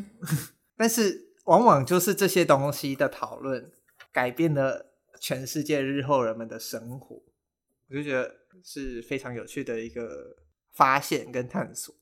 [0.76, 3.72] 但是往往就是这些东西的讨论
[4.12, 4.88] 改变了
[5.22, 7.22] 全世界日后人们的生活，
[7.90, 10.36] 我就觉得是非常有趣的一个
[10.74, 11.94] 发现跟探索。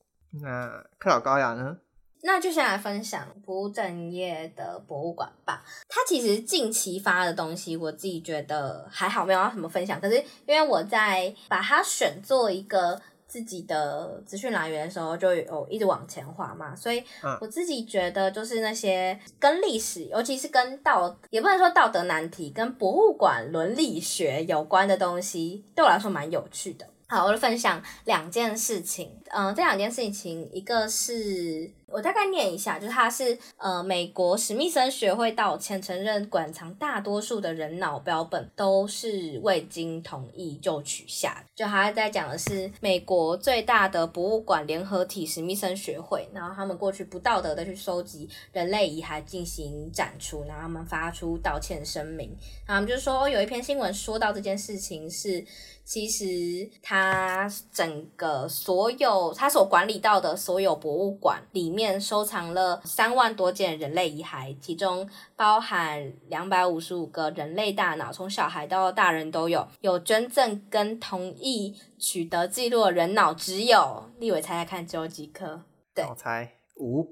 [0.42, 1.78] 那克劳高雅呢？
[2.22, 5.64] 那就先来分享不务正业的博物馆吧。
[5.86, 10.00] 它其实近期发的东西，我自己觉得还好，没有要什么分享。
[10.00, 17.04] 可是因为我在把它选做一个自己的资讯来源的时候，就有一直往前滑嘛，所以
[17.40, 26.86] 我自己觉得就是那些跟历史，尤其是跟道，也不能说道德难题，跟博物馆伦理学有关的东西，对我来说蛮有趣的。
[27.10, 29.10] 好，我就分享两件事情。
[29.30, 41.42] 嗯、呃，这两件事情，一个是我大概念一下，就是它是呃，美国史密森学会道歉，承认馆藏大多数的人脑标本都是未经同意就取下。
[41.54, 52.28] 就他在讲的是美国最大的博物馆联合体史密森学会，然后他们过去不道德的去收集人类遗骸进行展出，然后他们发出道歉声明。
[52.66, 55.44] 然后他们就说有一篇新闻说到这件事情是。
[55.88, 61.70] 其实，他整个所有他所管理到的所有博物馆里
[62.00, 69.66] 收藏了三万多件人类遗骸，其中包含两百五十五个人类大脑，从小孩到大人都有。
[69.80, 75.62] 有捐赠跟同意取得记录的人脑只有，立伟猜猜看，只有几颗？
[75.94, 77.06] 对，我猜五，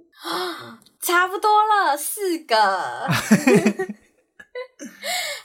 [1.01, 2.57] 差不多了，四个。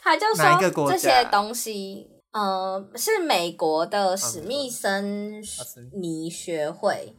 [0.02, 2.10] 他就说这些东西。
[2.32, 5.44] 呃，是美国的史密森
[5.92, 7.14] 尼学会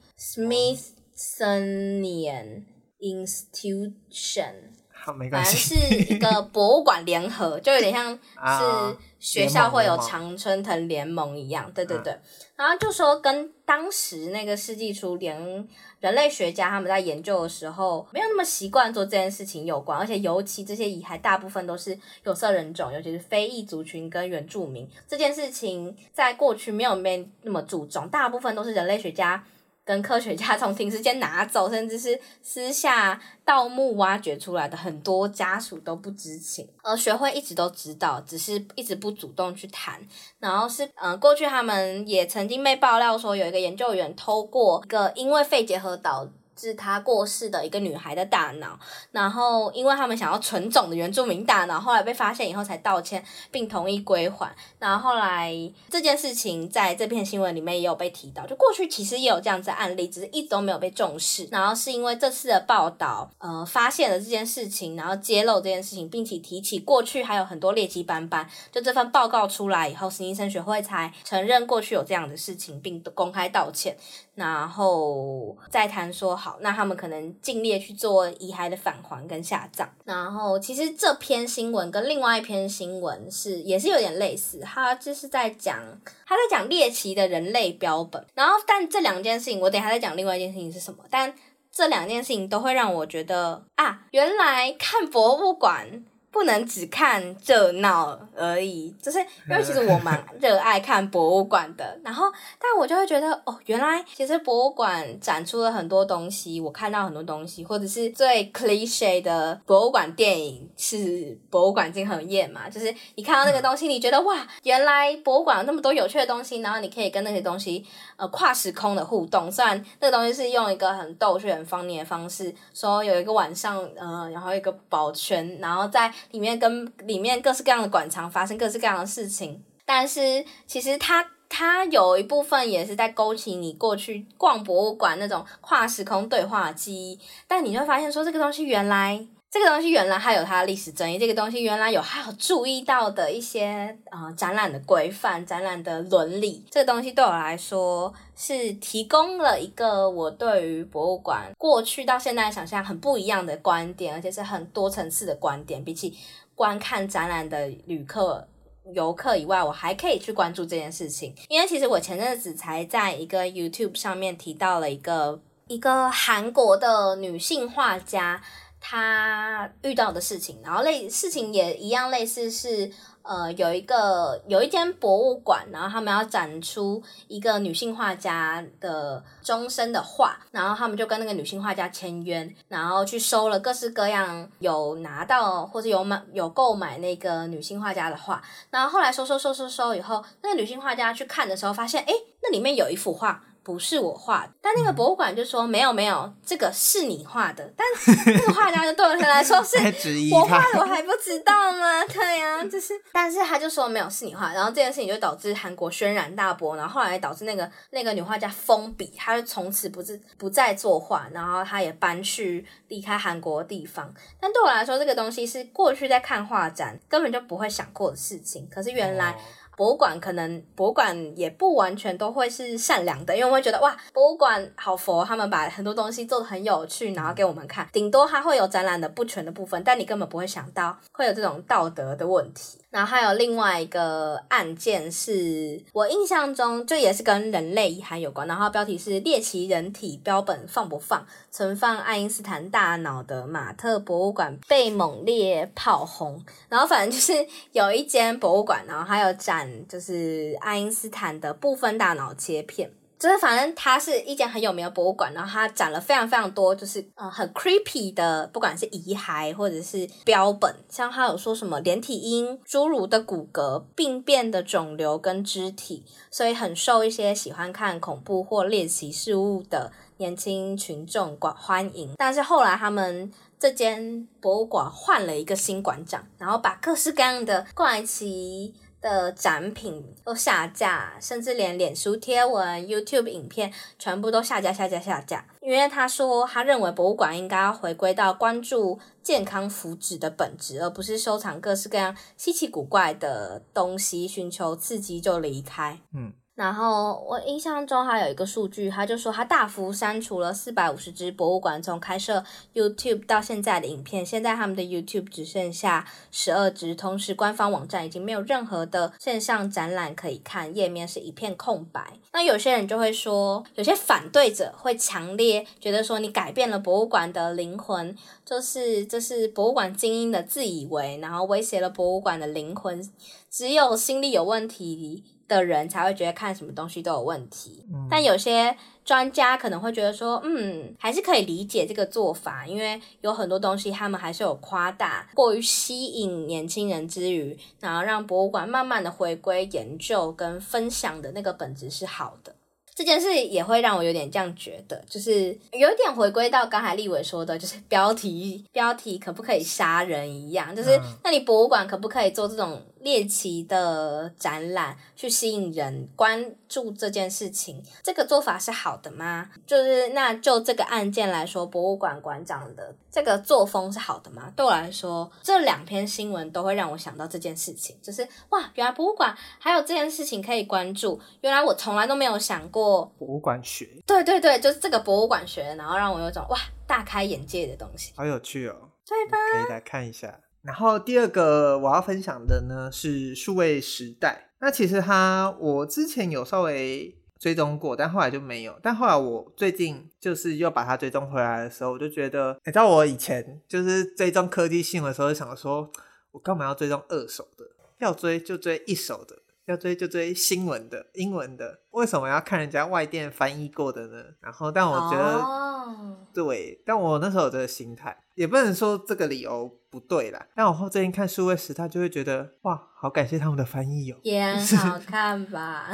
[1.17, 2.63] （Smithsonian
[3.01, 4.53] Institution），
[4.93, 12.17] 好，没关系，反正是一个博物馆联合，就有点像 是学校会有常春藤联盟一样，对对对。
[12.57, 15.69] 然后就说跟当时那个世纪初连。
[16.03, 29.45] 人类学家他们在研究的时候没有那么习惯做这件事情有关，而且尤其这些遗骸大部分都是有色人种，尤其是非裔族群跟原住民，这件事情在过去没有被那么注重，大部分都是人类学家。
[29.85, 40.01] 跟科学家 从停尸间拿走，甚至是私下盗墓挖掘出来的，很多家属都不知情，而学会一直都知道，只是一直不主动去谈。
[40.39, 46.28] 然后是，嗯、呃，过去他们也曾经被爆料说，有一个研究员偷过一个因为肺结核导。
[46.69, 48.79] 是他过世的一个女孩的大脑，
[49.11, 54.55] 然后因为他们想要纯种的原住民大脑，后来被发现以后才道歉并同意归还。
[54.79, 55.53] 然后后来
[55.91, 61.49] 这件事情在这篇新闻里面也有被提到，就过去其实也有这样子案例，只是一直都没有被重视。
[61.51, 68.49] 然后是因为这次的报道，呃，发现了这件事情，然后揭露这件事情，并且提起过去还有很多劣迹斑斑。
[68.71, 73.97] 就这份报告出来以后，新医生学会才承认过去有这样的事情，并公开道歉。
[74.35, 79.89] 然后再谈说好，那他们可能尽力去做遗骸的返还跟下葬。
[80.05, 85.78] 然后其实这篇新闻跟另外一篇新闻是也是有点类似，他就是在讲
[86.26, 88.24] 他在讲猎奇的人类标本。
[88.35, 91.05] 然后但这两件事情，我等下再讲另外一件事情是什么。
[91.11, 91.35] 但
[91.70, 96.05] 这两件事情都会让我觉得啊，原来看博物馆。
[96.33, 99.18] 不能只看热闹而已，就是
[99.49, 102.24] 因为其实我蛮热爱看博物馆的，然后
[102.59, 117.85] 但我就会觉得哦，原来其实博物馆展出了很多东西，我看到很多东西，或者是最 cliche 的博物馆电影是博物馆惊魂夜嘛，就是你看到那个东西，你觉得哇，原来博物馆有那么多有趣的东西，然后你可以跟那些东西
[118.16, 139.27] 呃跨时空的互动，虽然那个东西是用一个很逗趣、很荒谬的方式，说有一个晚上，呃，然后一个保全，然后在里面跟里面各式各样的馆藏发生各式各样的事情，但是其实它它有一部分也是在勾起你过去逛博物馆那种跨时空对话机，但你会发现说这个东西原来。
[139.53, 155.85] 这个东西原来还有它的历史争议，这个东西原来有还有注意到的一些呃展览的规范、展览的伦理，这个东西对我来说是提供了一个我对于博物馆过去到现在想象很不一样的观点，而且是很多层次的观点。
[155.85, 156.17] 比起
[156.55, 158.49] 观看展览的旅客、
[158.95, 165.43] 游客以外，我还可以去关注这件事情，因为其实我前阵子才在一个 YouTube 上面提到了一个。
[165.69, 168.43] 一个韩国的女性画家，
[168.83, 172.91] 他遇到的事情，然后类事情也一样类似是。
[173.24, 192.12] 呃，有一个有一间博物馆，然后他们要展出一个女性画家的终身的画，然后他们就跟那个女性画家签约，然后去收了各式各样有拿到或者有买有购买那个女性画家的画，然后后来收收收收收以后，那个女性画家去看的时候，发现诶，
[192.43, 193.45] 那里面有一幅画。
[193.63, 197.73] 不是我画的，但那个博物馆就说没有没有，这个是你画的。
[197.77, 197.87] 但
[198.27, 199.77] 那个画家就对我来说是
[200.35, 202.05] 我画的，我还不知道吗？
[202.13, 214.13] 对呀、啊，就是，但是他就说没有是你画，然后这件事情就导致韩国轩然大波，然后后来导致那个那个女画家封笔，她就从此不是不再作画，然后她也搬去离开韩国的地方。
[214.41, 219.37] 但对我来说，这个东西是过去在看画展根本就不会想过的事情，可是原来。
[219.77, 227.89] 博物馆可能博物馆也不完全都会是善良的，因为我会觉得哇，博物馆好佛，他们把很多东西做的很有趣，然后给我们看。
[227.93, 232.79] 顶多它会有展览的不全的部分，但你根本不会想到会有这种道德的问题。
[232.93, 241.26] 然后还有另外一个案件是我印象中就也是跟人类遗骸有关，然后标题是猎奇人体标本放不放？
[241.51, 246.45] 存放爱因斯坦大脑的马特博物馆被猛烈炮轰。
[246.68, 252.90] 然后反正就是有一间博物馆，然后还有展就是爱因斯坦的部分大脑切片。
[253.23, 272.14] 就是反正它是一间很有名的博物馆，然后它展了非常非常多，就是呃很 creepy 的，不管是遗骸或者是标本，像它有说什么连体婴、侏儒的骨骼、病变的肿瘤跟肢体，所以很受一些喜欢看恐怖或猎奇事物的年轻群众广欢迎。
[272.16, 278.75] 但是后来他们这间博物馆换了一个新馆长，然后把各式各样的怪奇。
[279.03, 285.45] 的展品都下架，甚至连脸书贴文、YouTube 影片全部都下架、下架、下架。
[285.61, 295.99] 因为他说，他认为博物馆应该要回归到关注健康福祉的本质，而不是收藏各式各样稀奇古怪的东西，寻求刺激就离开。
[296.15, 296.33] 嗯。
[296.55, 302.45] 然后我印象中还有一个数据，他就说他大幅删除了四百五十支博物馆从开设
[302.75, 312.19] YouTube 到现在的影片，现在他们的 YouTube 只剩下十二支，同时官方网站已经没有任何的线上展览可以看，页面是一片空白。
[312.33, 323.11] 那有些人就会说，有些反对者会强烈觉得说，你改变了博物馆的灵魂，就是这是博物馆精英的自以为，然后威胁了博物馆的灵魂，
[323.51, 325.25] 只有心理有问题
[325.55, 342.55] 的人才会觉得看什么东西都有问题，嗯、但有些专家可能会觉得说，嗯，还是可以理解这个做法，因为有很多东西他们还是有夸大、过于吸引年轻人之余，然后让博物馆慢慢的回归研究跟分享的那个本质是好的。
[342.95, 350.91] 这件事也会让我有点这样觉得，就是有一点回归到刚才立伟说的，就是标题标题可不可以杀人一样，就是
[351.25, 357.83] 那你博物馆可不可以做这种猎奇的展览，去吸引人关注这件事情？
[358.03, 359.51] 这个做法是好的吗？
[359.67, 364.53] 就是那就这个案件来说，博物馆馆长的这个作风是好的吗？
[364.57, 373.05] 对我来说，这两篇新闻都会让我想到这件事情，就是哇，原来博物馆还有这件事情可以关注，原来我从来都没有想过。
[373.19, 379.39] 博物馆学，对对对，就是这个博物馆学，然后让我有种哇大开眼界的东西，好有趣哦，对吧？
[379.53, 380.39] 可以来看一下。
[380.63, 388.79] 然后第二个我要分享的呢是数位时代，那其实它我之前有稍微追踪过，但后来就没有。
[388.81, 395.91] 但后来我最近就是又把它追踪回来的时候，我就觉得，你知道我以前就是追踪科技新闻的时候，就想说，
[396.31, 397.65] 我干嘛要追踪二手的？
[397.99, 399.41] 要追就追一手的。
[399.67, 404.25] 要追就追新闻的英文的，为什么要看人家外电翻译过的呢？
[404.41, 406.17] 然后，但我觉得，oh.
[406.33, 410.47] 对，但我那时候有这个心态，也不能说这个理由不对啦。
[410.55, 415.89] 但我后最近看数位时他，就会觉得哇，好感谢他们的翻译哦，也很好看吧？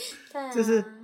[0.54, 0.99] 就是。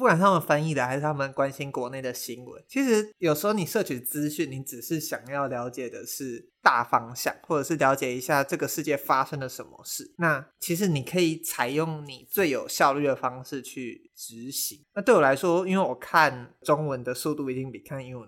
[0.00, 10.14] 不管他们翻译的还是他们关心国内的新闻，其实有时候你摄取资讯，你只是想要了解的是大方向，或者是了解一下这个世界发生了什么事。
[10.16, 14.82] 那其实你可以采用你最有效率的方式去执行。
[14.94, 18.26] 那对我来说，因为我看中文的速度一定比看英文，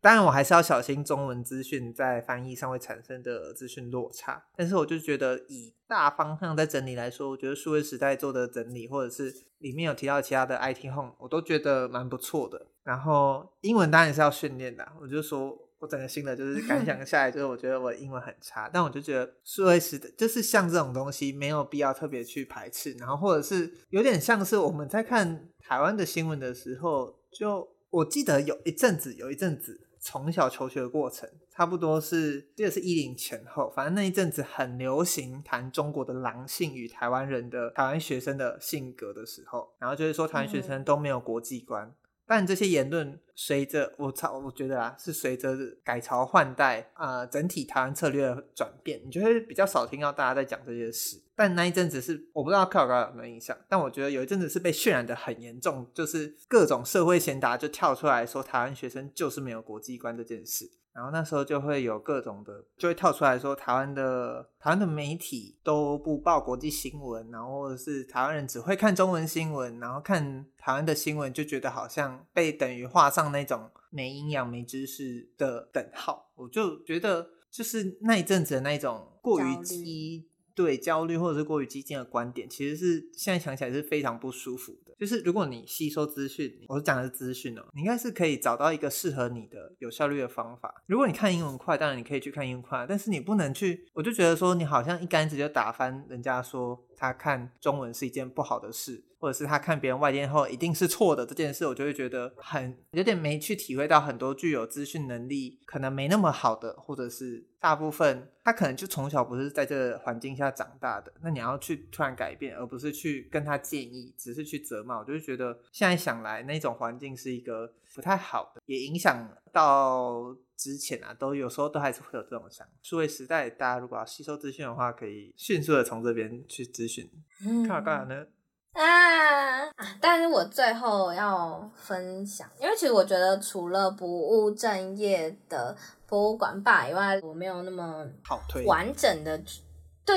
[0.00, 4.42] 当然我还是要小心中文资讯在翻译上会产生的资讯落差。
[4.56, 9.46] 但是我就觉得以大方向在整理来说，我觉得数位时代做的整理，或者是。
[9.60, 12.68] 里面有提到其他的 IT Home，我都觉得蛮不错的。
[12.82, 41.86] 然后英文当然也是要训练的，我就说我整个新的就是感想下来，就是我觉得我英文很差，但我就觉得数位时代就是像这种东西没有必要特别去排斥，然后或者是有点像是我们在看台湾的新闻的时候，就我记得有一阵子，有一阵子从小求学的过程，差不多是记得是一零前后，反正那一阵子很流行谈中国的狼性与台湾人的台湾学生的性格的时候，然后就是说台湾学生都没有国际观。
[41.86, 41.94] 嗯
[42.30, 51.20] 但这些言论随着我操，我觉得啊，是随着改朝换代啊、整体台湾策略的转变，你就会比较少听到大家在讲这些事。
[51.34, 60.70] 但那一阵子是我不知道靠高有没有印象，但我觉得有一阵子是被渲染的很严重，就是各种社会贤达就跳出来说台湾学生就是没有国际观这件事。
[60.92, 76.30] 然后那时候就会有各种的，就会跳出来说台湾的台湾的媒体都不报国际新闻，然后或者是台湾人只会看中文新闻，然后看台湾的新闻就觉得好像被等于画上那种没营养、没知识的等号。
[76.34, 80.29] 我就觉得就是那一阵子的那种过于激。
[80.54, 84.94] 对焦虑或者是过于激进的观点，其实是现在想起来是非常不舒服的。
[84.98, 90.82] 就是如果你吸收资讯，我讲的是资讯哦，你应该是可以找到一个适合你的有效率的方法。
[90.86, 99.02] 如果你看英文快，当然你可以去看英文快，但是你不能去，我就觉得说你好像一竿子就打翻人家说他看中文是一件不好的事。
[99.20, 122.72] 或者是他看别人外电后一定是错的这件事，我就会觉得很有点没去体会到很多具有资讯能力可能没那么好的，或者是大部分他可能就从小不是在这环境下长大的，那你要去突然改变，而不是去跟他建议，只是去责骂，我就会觉得现在想来那种环境是一个不太好的，也影响到之前啊，都有时候都还是会有这种想法。
[122.82, 127.10] 数位时代，大家如果要吸收资讯的话，可以迅速的从这边去咨询。
[127.46, 128.26] 嗯，看干嘛呢？
[128.72, 129.72] 啊！
[130.00, 135.74] 但是我最后要分享，因为其实我觉得除了不务正业的
[136.06, 139.42] 博物馆吧以外，我没有那么好推完整的，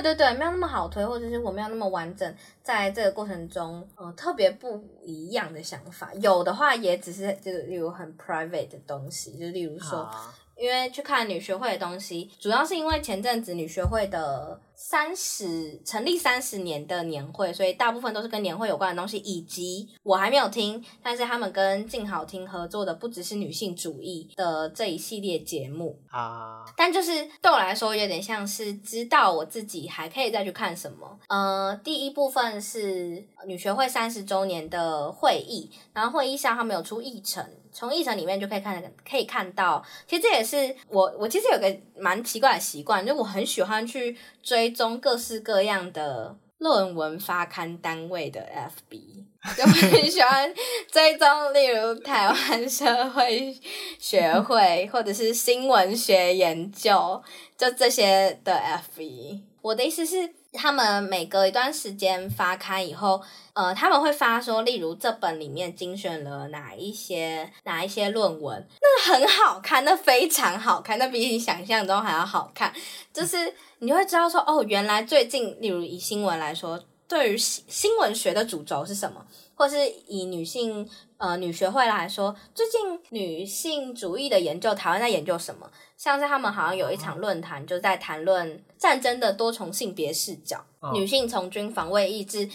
[0.01, 10.09] 对对对，没有那么好推，或者是我没有那么完整，在这个过程中，呃，特别不一样的想法，有的话也只是就是例如很 private 的东西，就例如说。
[10.57, 19.17] 因为去看女学会的东西，主要是因为前阵子女学会的三十成立三十年的年会，所以大部分都是跟年会有关的东西。
[19.17, 26.65] 以及我还没有听，但是他们跟静好听合作的不只是女性主义的这一系列节目啊。
[26.75, 31.19] 但就是对我来说，有点像是知道我自己还可以再去看什么。
[31.29, 37.45] 呃，第一部分是女学会三十周年的会议，然后会议上他们有出议程。
[37.73, 48.47] 从议程里面就可以看，可以看到，其实这也是我，我其实有个蛮奇怪的习惯，就我很喜欢去追踪各式各样的论文发刊单位的
[48.91, 49.25] FB，
[49.57, 50.53] 就很喜欢
[50.91, 53.57] 追踪，例如台湾社会
[53.99, 57.21] 学会或者是新闻学研究，
[57.57, 58.61] 就这些的
[58.95, 59.41] FB。
[59.61, 60.35] 我的意思是。
[60.53, 63.21] 他们每隔一段时间发刊以后，
[63.53, 72.71] 呃，他们会发说，例如这本里面精选了哪一些哪一些论文，那很好看，那非常好看，那比你想象中还要好看。
[73.11, 79.25] 就是你会知道说，哦，原来最近，例如以新闻来说，对于新新闻学的主轴是什么，
[79.55, 85.69] 或是以女性呃女学会来说，最近女性主义的研究，台湾在研究什么？
[85.95, 92.49] 像是他们好像有一场论坛，就在谈论战争的多重性别视角、哦、女性从军防卫意志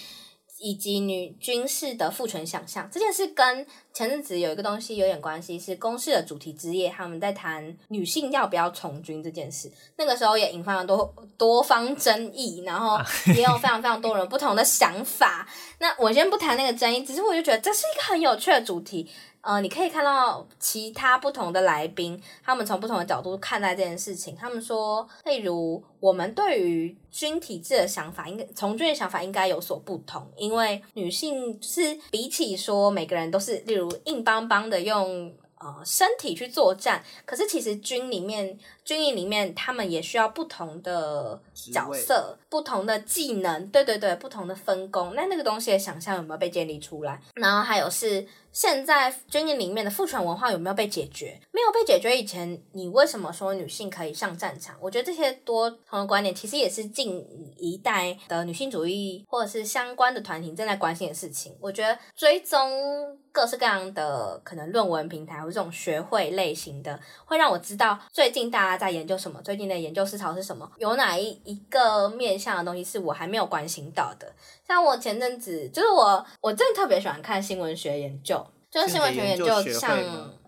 [0.58, 2.88] 以及女军事的父权想象。
[2.92, 9.70] 这件事跟前阵子有一个东西有点关系，是公视的主题之夜，他们在谈女性要不要从军这件事。
[9.96, 12.98] 那个时候也引发了多多方争议，然后
[13.34, 15.48] 也有非常非常多人不同的想法。
[15.78, 19.10] 那我先不谈那个争议，只是我就觉得这是一个很有趣的主题。
[19.48, 24.36] 呃，你可以看到其他不同的来宾，他们从不同的角度看待这件事情。
[24.36, 35.34] 他们说，例如我们对于军体制的想法，应该从军的想法应该有所不同，因为女性是比起说每个人都是，例如硬邦邦的用。
[35.60, 38.56] 呃，身体去作战，可是其实军里面、
[38.88, 45.14] 军营里面，他们也需要不同的角色、不同的技能，对对对，不同的分工。
[45.14, 47.20] 那那个东西的想象有没有被建立出来？
[47.34, 51.38] 然后还有是现在军营里面的父权文化有没有被解决？
[51.52, 54.74] 没有被解决以前，你为什么说女性可以上战场？
[54.80, 57.22] 我觉得这些多重的观点，其实也是近
[57.58, 61.54] 一代的女性主义或者是相关的团体正在关心的事情。
[61.60, 63.18] 我觉得追踪。
[63.30, 74.32] 各式各样的可能论文平台或这种学会类型的，会让我知道最近大家在研究什么，最近的研究思潮是什么，有哪一一个面向的东西是我还没有关心到的。
[74.66, 79.98] 像我前阵子，就是我我真的特别喜欢看新闻学研究，就是新闻学研究像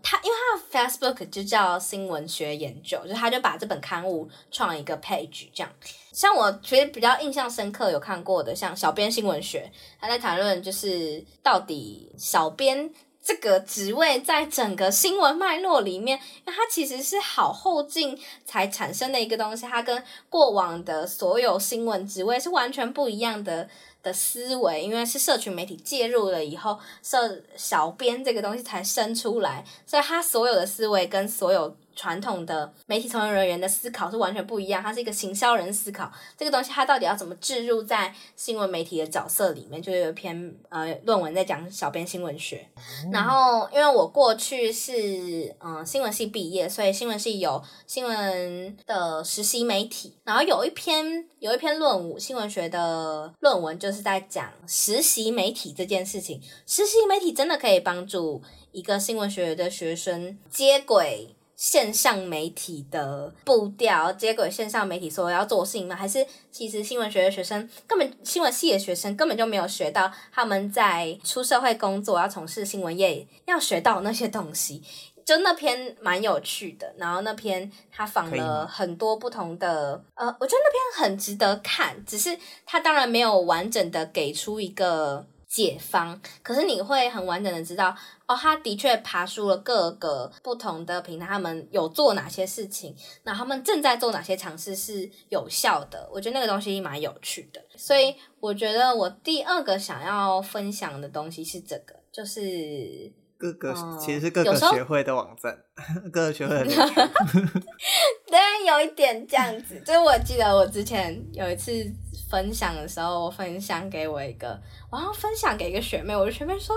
[0.02, 5.70] 他，因为他的 Facebook 就叫新闻学研究，就是他就把这本刊物创一个 page 这样。
[6.12, 9.70] 像我其实比较印象深刻有看过的，像小编新闻学，
[10.01, 12.90] 他在谈论就是到底小编
[13.22, 23.68] 这个职位在整个新闻脉络里面，因为它其实是好后劲才产生的一个东西，它跟过往的所有新闻职位是完全不一样的
[24.02, 31.76] 的思维，因为是社群媒体介入了以后，社小编这个东西才生出来，所以他所有的思维跟所有。
[31.94, 39.80] 传统的媒体从业人员的思考是完全不一样，它是一个行销人思考这个东西，它到底要怎么置入在新闻媒体的角色里面？
[39.82, 42.66] 就有一篇呃论文在讲小编新闻学。
[43.04, 50.14] 嗯、然后因为我过去是嗯、呃、新闻系毕业，所以新闻系有新闻的实习媒体。
[50.24, 56.40] 然后有一篇有一篇论文，新闻学的论文就是在讲实习媒体这件事情。
[56.66, 58.42] 实习媒体真的可以帮助
[58.72, 61.34] 一个新闻学的学生接轨。
[61.60, 65.94] 线上媒体的步调，接轨线上媒体所要做的事情吗？
[65.94, 74.82] 还是其实新闻学的学生根本新闻系的学生根本就没有学到他们在出社会工作要从事新闻业要学到那些东西？
[75.22, 85.26] 就那篇蛮有趣的，然后那篇他访了很多不同的，呃，我觉得那篇很值得看，只是他当然没有完整的给出一个。
[85.52, 87.93] 解方，可是你会很完整的知道，
[88.28, 92.94] 哦，他的确爬出了各个不同的平台，他们有做哪些事情，
[93.24, 105.59] 那他们正在做哪些尝试是有效的，我觉得那个东西蛮有趣的，所以我觉得我第二个想要分享的东西是这个，就是各个、呃、其实是各个学会的网站，
[106.12, 106.64] 各个学会的
[108.31, 111.93] 对，有一点这样子，就是我记得我之前有一次。
[112.31, 114.59] 分享的时候，我分享给我一个，
[114.89, 116.77] 我要分享给一个学妹，我的学妹说，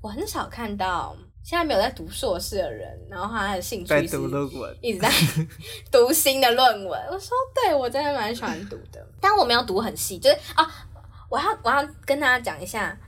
[0.00, 1.14] 我很少看到
[1.44, 5.10] 现在没有在读硕士的人，然后他的兴趣读论文一直在
[5.92, 7.00] 读新的论文。
[7.10, 10.66] 我说，对，我真的蛮喜欢读的， 但我没有读很细，就是啊，
[11.28, 12.98] 我要我要跟大家讲一下，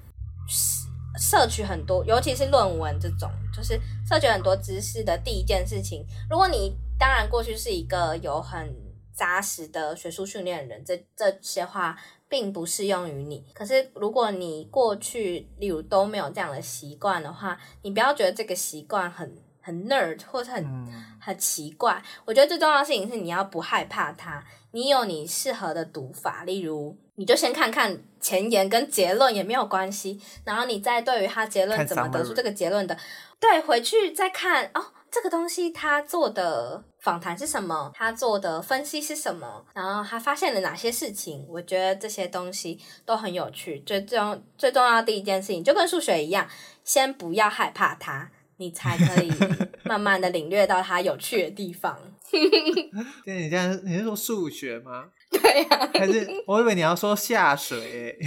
[1.19, 6.07] 摄取很多，尤其是论文这种，就是摄取很多知识的第一件事情。
[6.29, 8.75] 如果你当然过去是一个有很
[9.17, 11.99] 扎实的学术训练的人，这这些话
[12.29, 13.43] 并不适用于你。
[13.55, 20.87] 可是，如果你过去例如都没有这样的习惯的话，你不要觉得这个习惯很很 nerd 或者很、嗯、
[21.19, 22.03] 很奇怪。
[22.27, 26.45] 我觉得最重要的事情是你要不害怕它，你有你适合的读法。
[26.45, 32.99] 例如，你就先看看前言跟结论也没有关系，然后你再对于他结论怎么得出这个结论的，
[33.41, 34.93] 对，回去再看哦。
[35.11, 37.91] 这个东西他做的访谈是什么？
[37.95, 39.65] 他做的分析是什么？
[39.75, 41.45] 然后他发现了哪些事情？
[41.49, 43.81] 我觉得这些东西都很有趣。
[43.81, 46.47] 最重最重要的第一件事情，就跟数学一样，
[46.85, 49.33] 先不要害怕它，你才可以
[49.85, 51.99] 慢慢的领略到它有趣的地方。
[53.25, 55.07] 对，你这样你是说数学吗？
[55.31, 55.91] 对呀、啊。
[55.95, 58.19] 还是我以为你要说下水，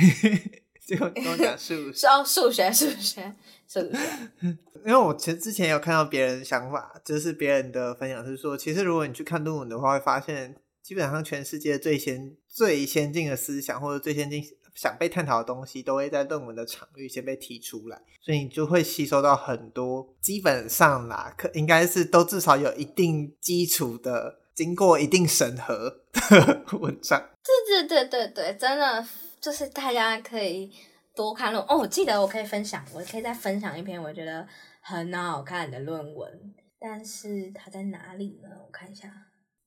[0.87, 1.93] 结果跟我讲数学。
[1.93, 3.35] 说数学，数学。
[3.71, 4.01] 是不是？
[4.85, 14.43] 因为我其实之前有看到别人的想法，就是别人的分享是说，其实如果你去看论文的话，会发现基本上全世界最先最先进的思想或者最先进
[14.73, 27.29] 想被探讨的东西，都会在论文的场域先被提出来，所以你就会吸收到很多基本上啦，可应该是都至少有一定基础的，经过一定审核的文章。
[27.43, 29.05] 对对对对对，真的
[29.41, 30.71] 就是大家可以。
[31.19, 34.47] 多看论哦，我记得我可以分享，我可以再分享一篇我觉得
[34.79, 38.47] 很好看的论文，但是它在哪里呢？
[38.65, 39.11] 我看一下，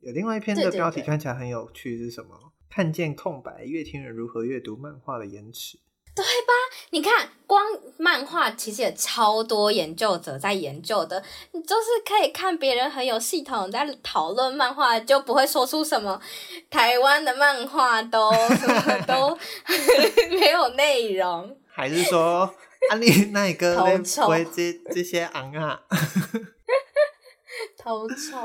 [0.01, 2.55] 有另外一篇的标题看起来很有趣，是什么？
[2.71, 5.79] 看见空白，阅听人如何阅读漫画的延迟。
[6.15, 6.53] 对吧？
[6.91, 7.65] 你看，光
[7.97, 11.23] 漫画其实也超多研究者在研究的。
[11.53, 16.21] 你就是可以看别人很有系统在讨论漫画，就不会说出什么
[16.69, 19.39] 台湾的漫画都什么都
[20.39, 21.57] 没有内容。
[21.67, 22.43] 还是说，
[22.91, 25.81] 啊你 那一个不会这这些昂啊？
[27.79, 28.37] 头臭。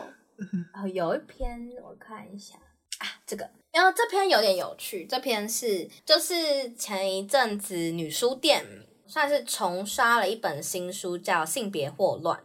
[0.73, 2.55] 哦，有一篇我看一下
[2.99, 3.49] 啊，这个。
[3.71, 8.65] 然后这篇有点有趣，这篇是就是前一阵子女书店
[9.05, 12.39] 算是重刷了一本新书，叫《性别霍乱》，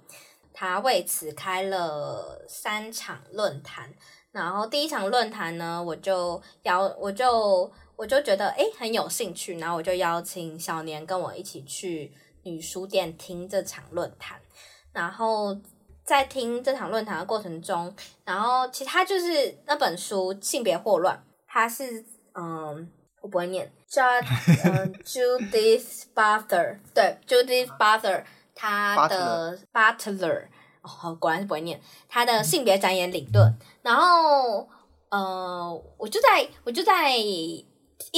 [0.53, 3.95] 他为此开了三场论坛。
[4.31, 12.13] 然后第一场论坛呢，我就邀我就我就觉得诶很有兴趣，然后我就邀请小年跟我一起去
[12.43, 14.39] 女书店听这场论坛，
[14.93, 15.57] 然后。
[16.05, 21.17] 在听这场论坛的过程中，然后其他就是那本书《性别霍乱》，
[21.47, 22.05] 它是
[22.35, 24.05] 嗯，我不会念，叫
[24.65, 28.25] 嗯 Judith Butler，对 Judith Butler，
[28.55, 30.47] 他的 Butler，
[30.83, 33.55] 哦，果然是不会念，他的性别展演理论。
[33.83, 34.69] 然后
[35.11, 37.65] 呃，我就在我就在一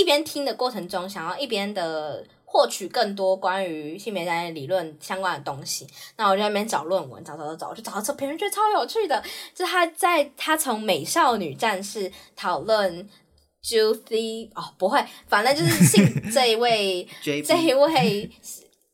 [0.05, 2.25] 边听的过程中，想要一边的。
[2.55, 5.85] 获取更多关于性别专业理论相关的东西。
[6.17, 9.21] 那我就在那边找论文，找找找找，就找到这篇，觉得超有趣的。
[9.53, 13.09] 就是他在他从美少女战士讨论
[13.61, 18.31] Juicy 哦，不会，反正就是性 这一位 这一位，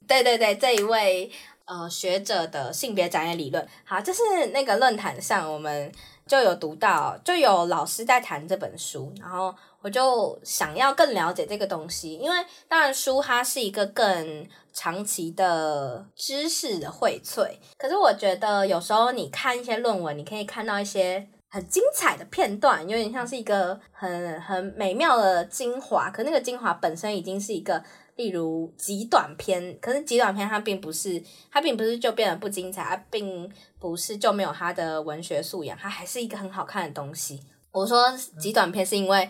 [0.08, 1.30] 对对对，这一位
[1.66, 3.68] 呃学者的性别展演理论。
[3.84, 4.22] 好，就是
[4.54, 5.92] 那个论坛上我们。
[6.26, 12.36] 就有读到，就有老师在谈这本书，然后我就想要更了解这个东西，因为
[12.68, 17.48] 当然书它是一个更长期的知识的荟萃，
[17.78, 27.82] 可是我觉得有时候你看一些论文，你可以看到一些很精彩的片段，有点像是一个很很美妙的精华，可那个精华本身已经是一个。
[28.16, 37.40] 例如极短篇，可是极短篇它并不是，它并不是就变得不精彩，它并不是就没有它的文学素养，它还是一个很好看的东西。
[37.72, 39.26] 我说极短篇是因为，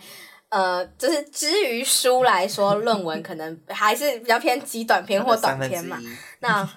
[0.51, 5.99] 呃，就是至于书来说，论文可能还是比较偏极短篇或短篇嘛。
[6.39, 6.69] 那，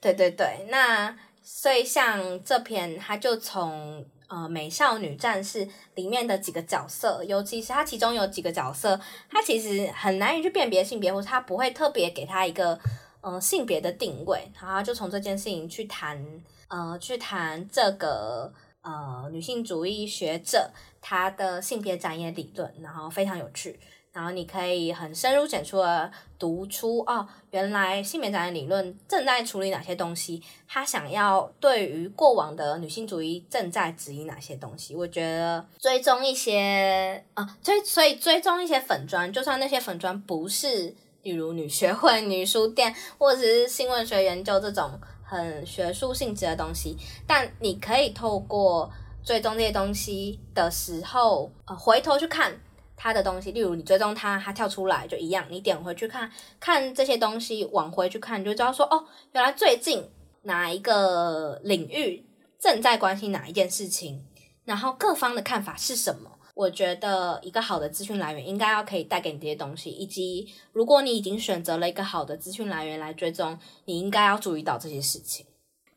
[0.00, 4.06] 对对对，那所以像这篇，它就从。
[4.28, 9.00] 呃，美少女战士里面的几个角色，尤其是它其中有几个角色，
[9.30, 12.76] 它其实很难以去辨别性别，或者它不会特别给它一个
[13.20, 14.50] 呃性别的定位。
[14.60, 16.20] 然后就从这件事情去谈，
[16.66, 18.52] 呃，去谈这个
[18.86, 20.70] 呃女性主义学者
[21.02, 23.78] 她的性别展演理论，然后非常有趣。
[24.12, 34.96] 然后你可以很深入浅出的读出哦，原来性别展演理论正在处理哪些东西，他想要对于过往的女性主义正在质疑哪些东西。
[34.96, 46.96] 我觉得追踪一些啊，追所以追踪一些粉专，就算那些粉专不是，比如女学会、女书店或者是新闻学研究这种很学术性质的东西，
[47.26, 48.90] 但你可以透过
[49.24, 52.58] 追踪这些东西的时候，呃，回头去看。
[52.98, 55.44] 他的东西，例如你追踪他，他跳出来就一样。
[55.50, 60.02] 你点回去看看这些东西，往回去看，你就知道说哦，原来最近
[60.44, 62.24] 哪一个领域
[62.58, 64.24] 正在关心哪一件事情，
[64.64, 66.35] 然后各方的看法是什么。
[66.56, 75.44] 我觉得一个好的资讯来源应该要可以带给你这些东西，以及如果你已经选择了一个好的资讯来源来追踪，你应该要注意到这些事情。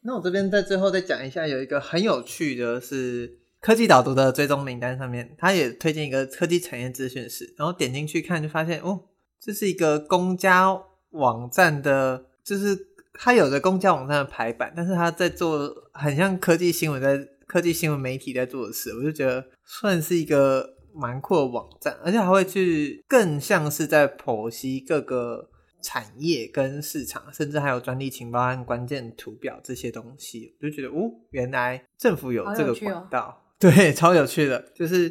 [0.02, 3.38] 那我这边在最后再讲一下，有一个很有趣的是。
[3.61, 9.02] 科技导读的追踪名单上面，他也推荐一个科技产业资讯室，然后点进去看，就发现哦，
[9.38, 17.19] 这是一个公家网站的，就是他有着公家网站的排版，但是他在做很像科技新闻，在
[17.49, 25.49] 科技新闻媒体在做的事，我就觉得算是一个蛮酷的网站，而且还会去更像是在剖析各个
[25.81, 33.43] 产业跟市场，甚至还有专利情报和关键图表这些东西，我就觉得哦，原来政府有这个管道。
[33.57, 35.09] 对，超有趣的，就是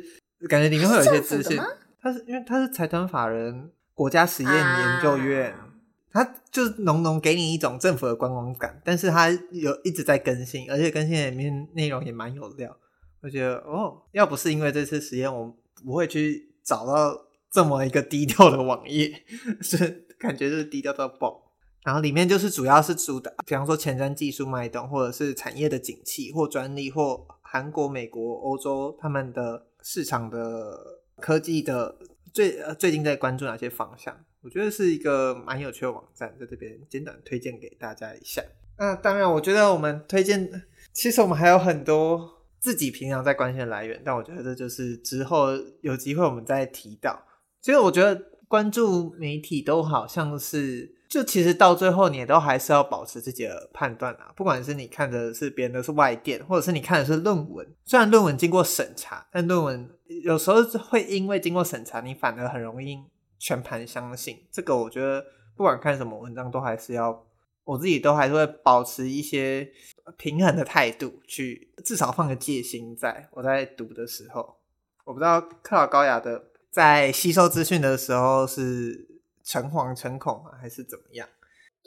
[0.49, 1.61] 感觉里面会有一些资讯。
[2.01, 5.68] 它是因为它是财团法人国家实验研究院，啊、
[6.13, 12.77] 它就是浓浓给你一种政府的观光感，但是它有一直在更新，而且更新里面内容也蛮有料。
[13.21, 15.55] 我觉得哦，要不是因为这次实验，我
[15.85, 19.23] 不会去找到这么一个低调的网页，
[19.61, 21.43] 是感觉就是低调到爆。
[21.85, 27.27] 然后里面就是主要是主打，比方说前瞻技术脉动，或者是产业的景气，或专利，或。
[27.51, 31.97] 韩国、美国、欧洲，他们的市场的科技的
[32.31, 34.15] 最呃最近在关注哪些方向？
[34.49, 38.43] 我觉得是一个蛮有趣的网站，在这边简短推荐给大家一下。
[38.79, 40.51] 那当然，我觉得我们推荐，
[40.95, 42.27] 其实我们还有很多
[42.59, 45.49] 自己平常在关心的来源，但我觉得这就是之后
[45.83, 47.23] 有机会我们再提到。
[47.61, 48.19] 其实我觉得
[48.49, 50.97] 关注媒体都好像是。
[51.11, 54.31] 就其实到最后，你也都还是要保持自己的判断啊。
[54.37, 59.89] 不管是你看的是别人的是外电，或者是你看的是论文，虽然论文经过审查，但论文
[60.23, 63.03] 有时候会因为经过审查，你反而很容易
[63.39, 64.47] 全盘相信。
[64.51, 65.25] 这个我觉得
[65.57, 67.27] 不管看什么文章，都还是要
[67.65, 69.71] 我自己都还是会保持一些
[70.17, 74.57] 平衡的态度，去至少放个戒心在我在读的时候。
[75.05, 79.07] 我不知道克劳高雅的在吸收资讯的时候是。
[79.51, 81.27] 诚惶诚恐啊，还是怎么样？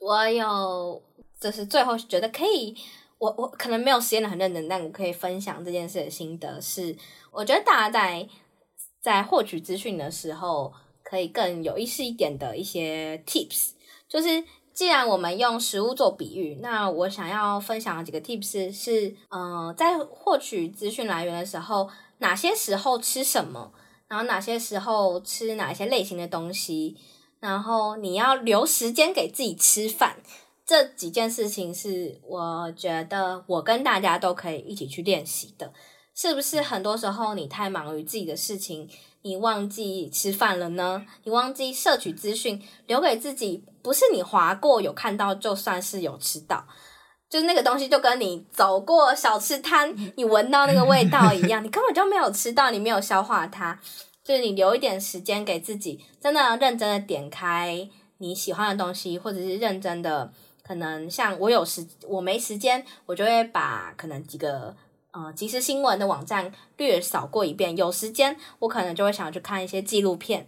[0.02, 1.00] 我有，
[1.40, 2.76] 就是最后觉得可以，
[3.20, 6.98] 我我可能没有实验的很认真，但我可以分享这件事的心得是，
[7.30, 8.28] 我觉得大家在
[9.00, 10.74] 在获取资讯的时候，
[11.12, 13.72] 可以更有意思一点的一些 tips。
[14.08, 14.42] 就是
[14.74, 21.90] 既然我们用食物做比喻，那我想要分享的几个 tips 是，嗯、在获取资讯来源的时候，
[22.20, 23.74] 哪些时候吃什么，
[24.08, 26.96] 然后哪些时候吃哪一些类型的东西。
[27.42, 30.16] 然后你要留时间给自己吃饭，
[30.66, 35.74] 这几件事情是我觉得我跟大家都可以一起去练习的。
[36.14, 38.88] 是不是很多时候你太忙于自己的事情，
[39.24, 41.06] 你忘记吃饭了呢？
[41.24, 46.66] 你忘记摄取资讯，留给自己，不是你划过有看到，就算是有吃到，
[47.30, 53.80] 就是那个东西就跟你走过小吃摊，你闻到那个味道一样，你根本就没有吃到，你没有消化它，
[54.24, 57.88] 就是你留一点时间给自己，真的认真的点开
[58.18, 60.32] 你喜欢的东西，或者是认真的，
[60.64, 64.76] 可能像我有时我没时间，我就会把可能几个。
[65.12, 70.48] 呃，即时新闻的网站略扫过一遍，有时间我可能就会想去看一些纪录片，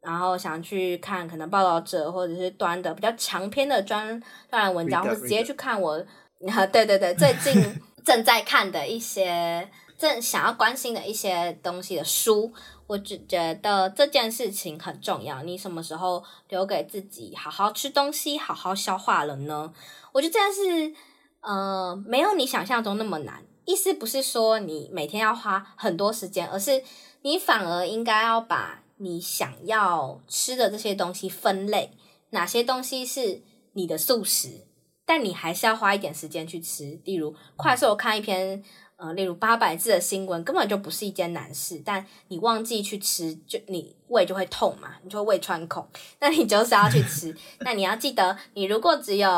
[0.00, 4.08] 然后想去看可能报道者或者是端的比较长篇的专
[4.50, 5.98] 专栏文章，或者直接去看我，
[6.72, 7.62] 对对对，最近
[8.02, 9.68] 正在看的一些
[9.98, 12.50] 正想要关心的一些东西的书，
[12.86, 15.42] 我只觉得这件事情很重要。
[15.42, 19.70] 你什么时候留给自己好好吃东西、好好消化了呢？
[20.12, 20.94] 我觉得这件事，
[21.42, 23.42] 呃，没有你想象中那么难。
[23.68, 26.82] 意思不是说你每天要花很多时间，而是
[27.20, 31.92] 你反而应该要把你想要吃的这些东西分类，
[32.30, 33.42] 哪些东西是
[33.74, 34.66] 你的素食，
[35.04, 36.98] 但你还是要花一点时间去吃。
[37.04, 38.64] 例如，快速看一篇，
[38.96, 45.86] 呃，例如八百字的新闻，根本就不是一件难事，但你忘记去吃，就你胃就会痛嘛，你就会胃穿孔，
[46.20, 47.36] 那你就是要去吃。
[47.60, 49.28] 那你要记得，你如果只有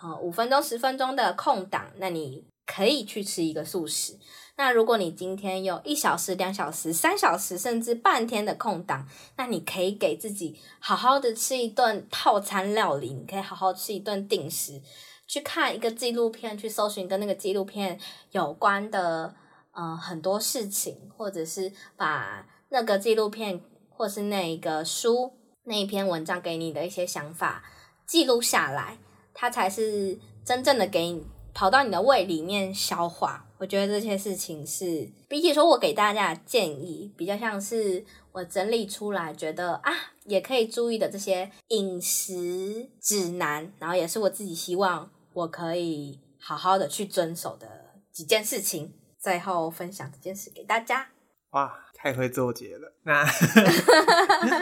[0.00, 2.44] 呃五分钟、十分钟的空档，那你。
[2.66, 4.18] 可以去吃一个素食。
[4.56, 13.12] 那如果你今天有一小时、两小时、三小时，甚至半天的空档，那你可以给自己好好的吃一顿套餐料理。
[13.12, 14.80] 你可以好好吃一顿定时，
[15.26, 17.98] 去看一个纪录片，去搜寻跟那个纪录片
[18.30, 19.34] 有关的
[19.72, 23.60] 呃很多事情，或者是把那个纪录片
[23.90, 25.32] 或是那一个书
[25.64, 27.64] 那一篇文章给你的一些想法
[28.06, 28.98] 记录下来，
[29.32, 31.26] 它才是真正的给你。
[31.54, 39.92] 跑到你的胃里面消化，我觉得这些事情是比起说我给大家的建议，比较像是我整理出来觉得啊，
[40.24, 47.68] 也可以注意的这些饮食指南，然后也是我自己希望我可以好好的去遵守的
[48.10, 51.10] 几件事情，最后分享这件事给大家。
[51.50, 52.92] 哇，太会做结了！
[53.04, 53.24] 那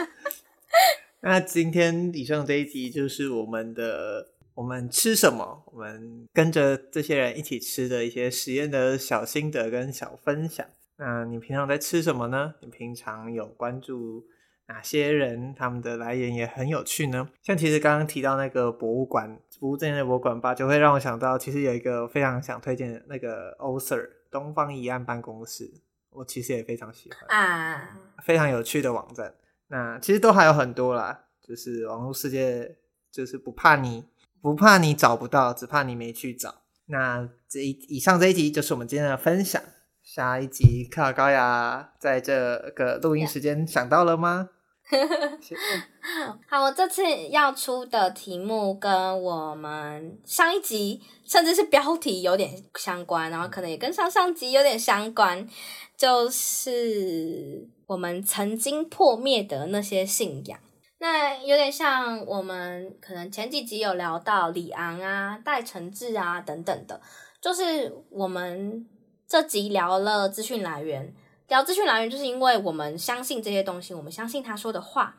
[1.21, 4.32] 那今天以上这一集就是我们的。
[4.55, 5.63] 我们吃什么？
[5.67, 10.65] 我们跟着这些人一起吃的一些实验的小心得跟小分享。
[10.97, 12.53] 那你平常在吃什么呢？
[12.61, 14.25] 你平常有关注
[14.67, 15.55] 哪些人？
[15.55, 17.29] 他们的来源也很有趣呢？
[17.41, 25.73] 像其实刚刚提到那个博物馆，不务正业的博物馆吧，就会让我想到，其实有一个非常想推荐的那个 OSIR 东方疑案办公室，
[26.11, 29.33] 我其实也非常喜欢啊，非常有趣的网站。
[29.69, 32.77] 那其实都还有很多啦，就是网络世界
[33.11, 34.05] 就是不怕你。
[34.43, 36.53] 不怕你找不到，只怕你没去找。
[36.87, 39.63] 那这一以上这一集就是我们今天的分享。
[40.03, 42.33] 下一集克劳高雅在这
[42.75, 44.49] 个录音时间想到了吗？
[46.49, 55.47] 好，我这次要出的题目跟我们上一集甚至是标题有点相关，然后可能也跟上上集有点相关，
[55.95, 60.59] 就是我们曾经破灭的那些信仰。
[61.03, 67.01] 那有点像我们可能前几集有聊到李昂啊、戴承志啊等等的，
[67.41, 68.87] 就是我们
[69.27, 71.13] 这集聊了资讯来源，
[71.49, 75.17] 聊资讯来源，就是因为我们相信这些东西，我们相信他说的话，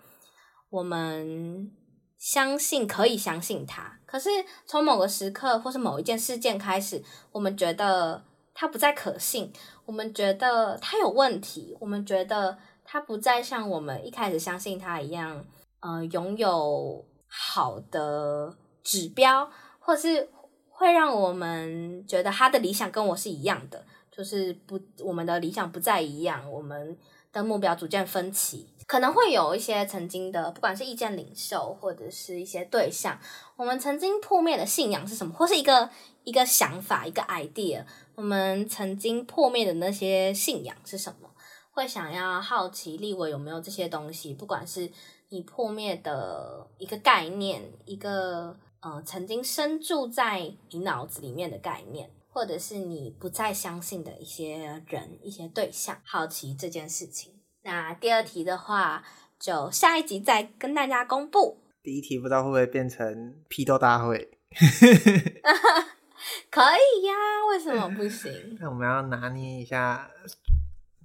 [0.70, 1.70] 我们
[2.16, 3.98] 相信可以相信他。
[4.06, 4.30] 可是
[4.64, 8.24] 从某个时刻或是某一件事件开始，我们觉得
[8.54, 9.52] 他不再可信，
[9.84, 12.56] 我们觉得他有问题，我们觉得
[12.86, 15.44] 他不再像我们一开始相信他一样。
[15.84, 20.30] 呃，拥有好的指标，或是
[20.70, 26.96] 会让我们觉得他的理想跟我是一样的，就是不，我们的理想不再一样，我们
[27.30, 33.18] 的目标逐渐分歧，可能会有一些曾经的，不管是意见领袖或者是一些对象，
[33.56, 35.90] 我们曾经破灭的信仰是什么，或是一个
[36.22, 37.84] 一个想法，一个 idea，
[38.14, 41.28] 我们曾经破灭的那些信仰是什么？
[41.72, 44.90] 会想要好奇立委有没有这些东西，不管是。
[45.28, 57.32] 你破灭的一个概念，一个呃曾经深住在你脑子里面的概念，或者是你不再相信的一些人、一些对象，好奇这件事情。
[57.62, 59.04] 那第二题的话，
[59.40, 61.58] 就下一集再跟大家公布。
[61.82, 64.38] 第一题不知道会不会变成批斗大会？
[66.50, 67.14] 可以呀，
[67.50, 68.30] 为什么不行？
[68.60, 70.08] 那我们要拿捏一下，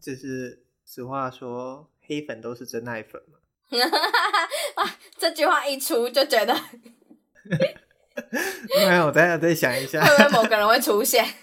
[0.02, 3.39] 就是实话说，黑粉都是真爱粉嘛。
[4.76, 4.90] 哇！
[5.18, 6.56] 这句话一出就觉得，
[7.44, 11.24] 没有，我再再想一下， 会不会某个人会出现？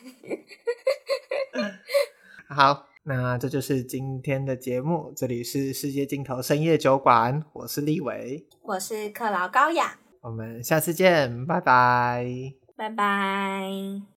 [2.49, 12.27] 好，那这就是今天的节目，这里是世界尽头深夜酒馆，我是立伟，我是克劳高雅，我们下次见，拜拜，
[12.77, 14.03] 拜拜。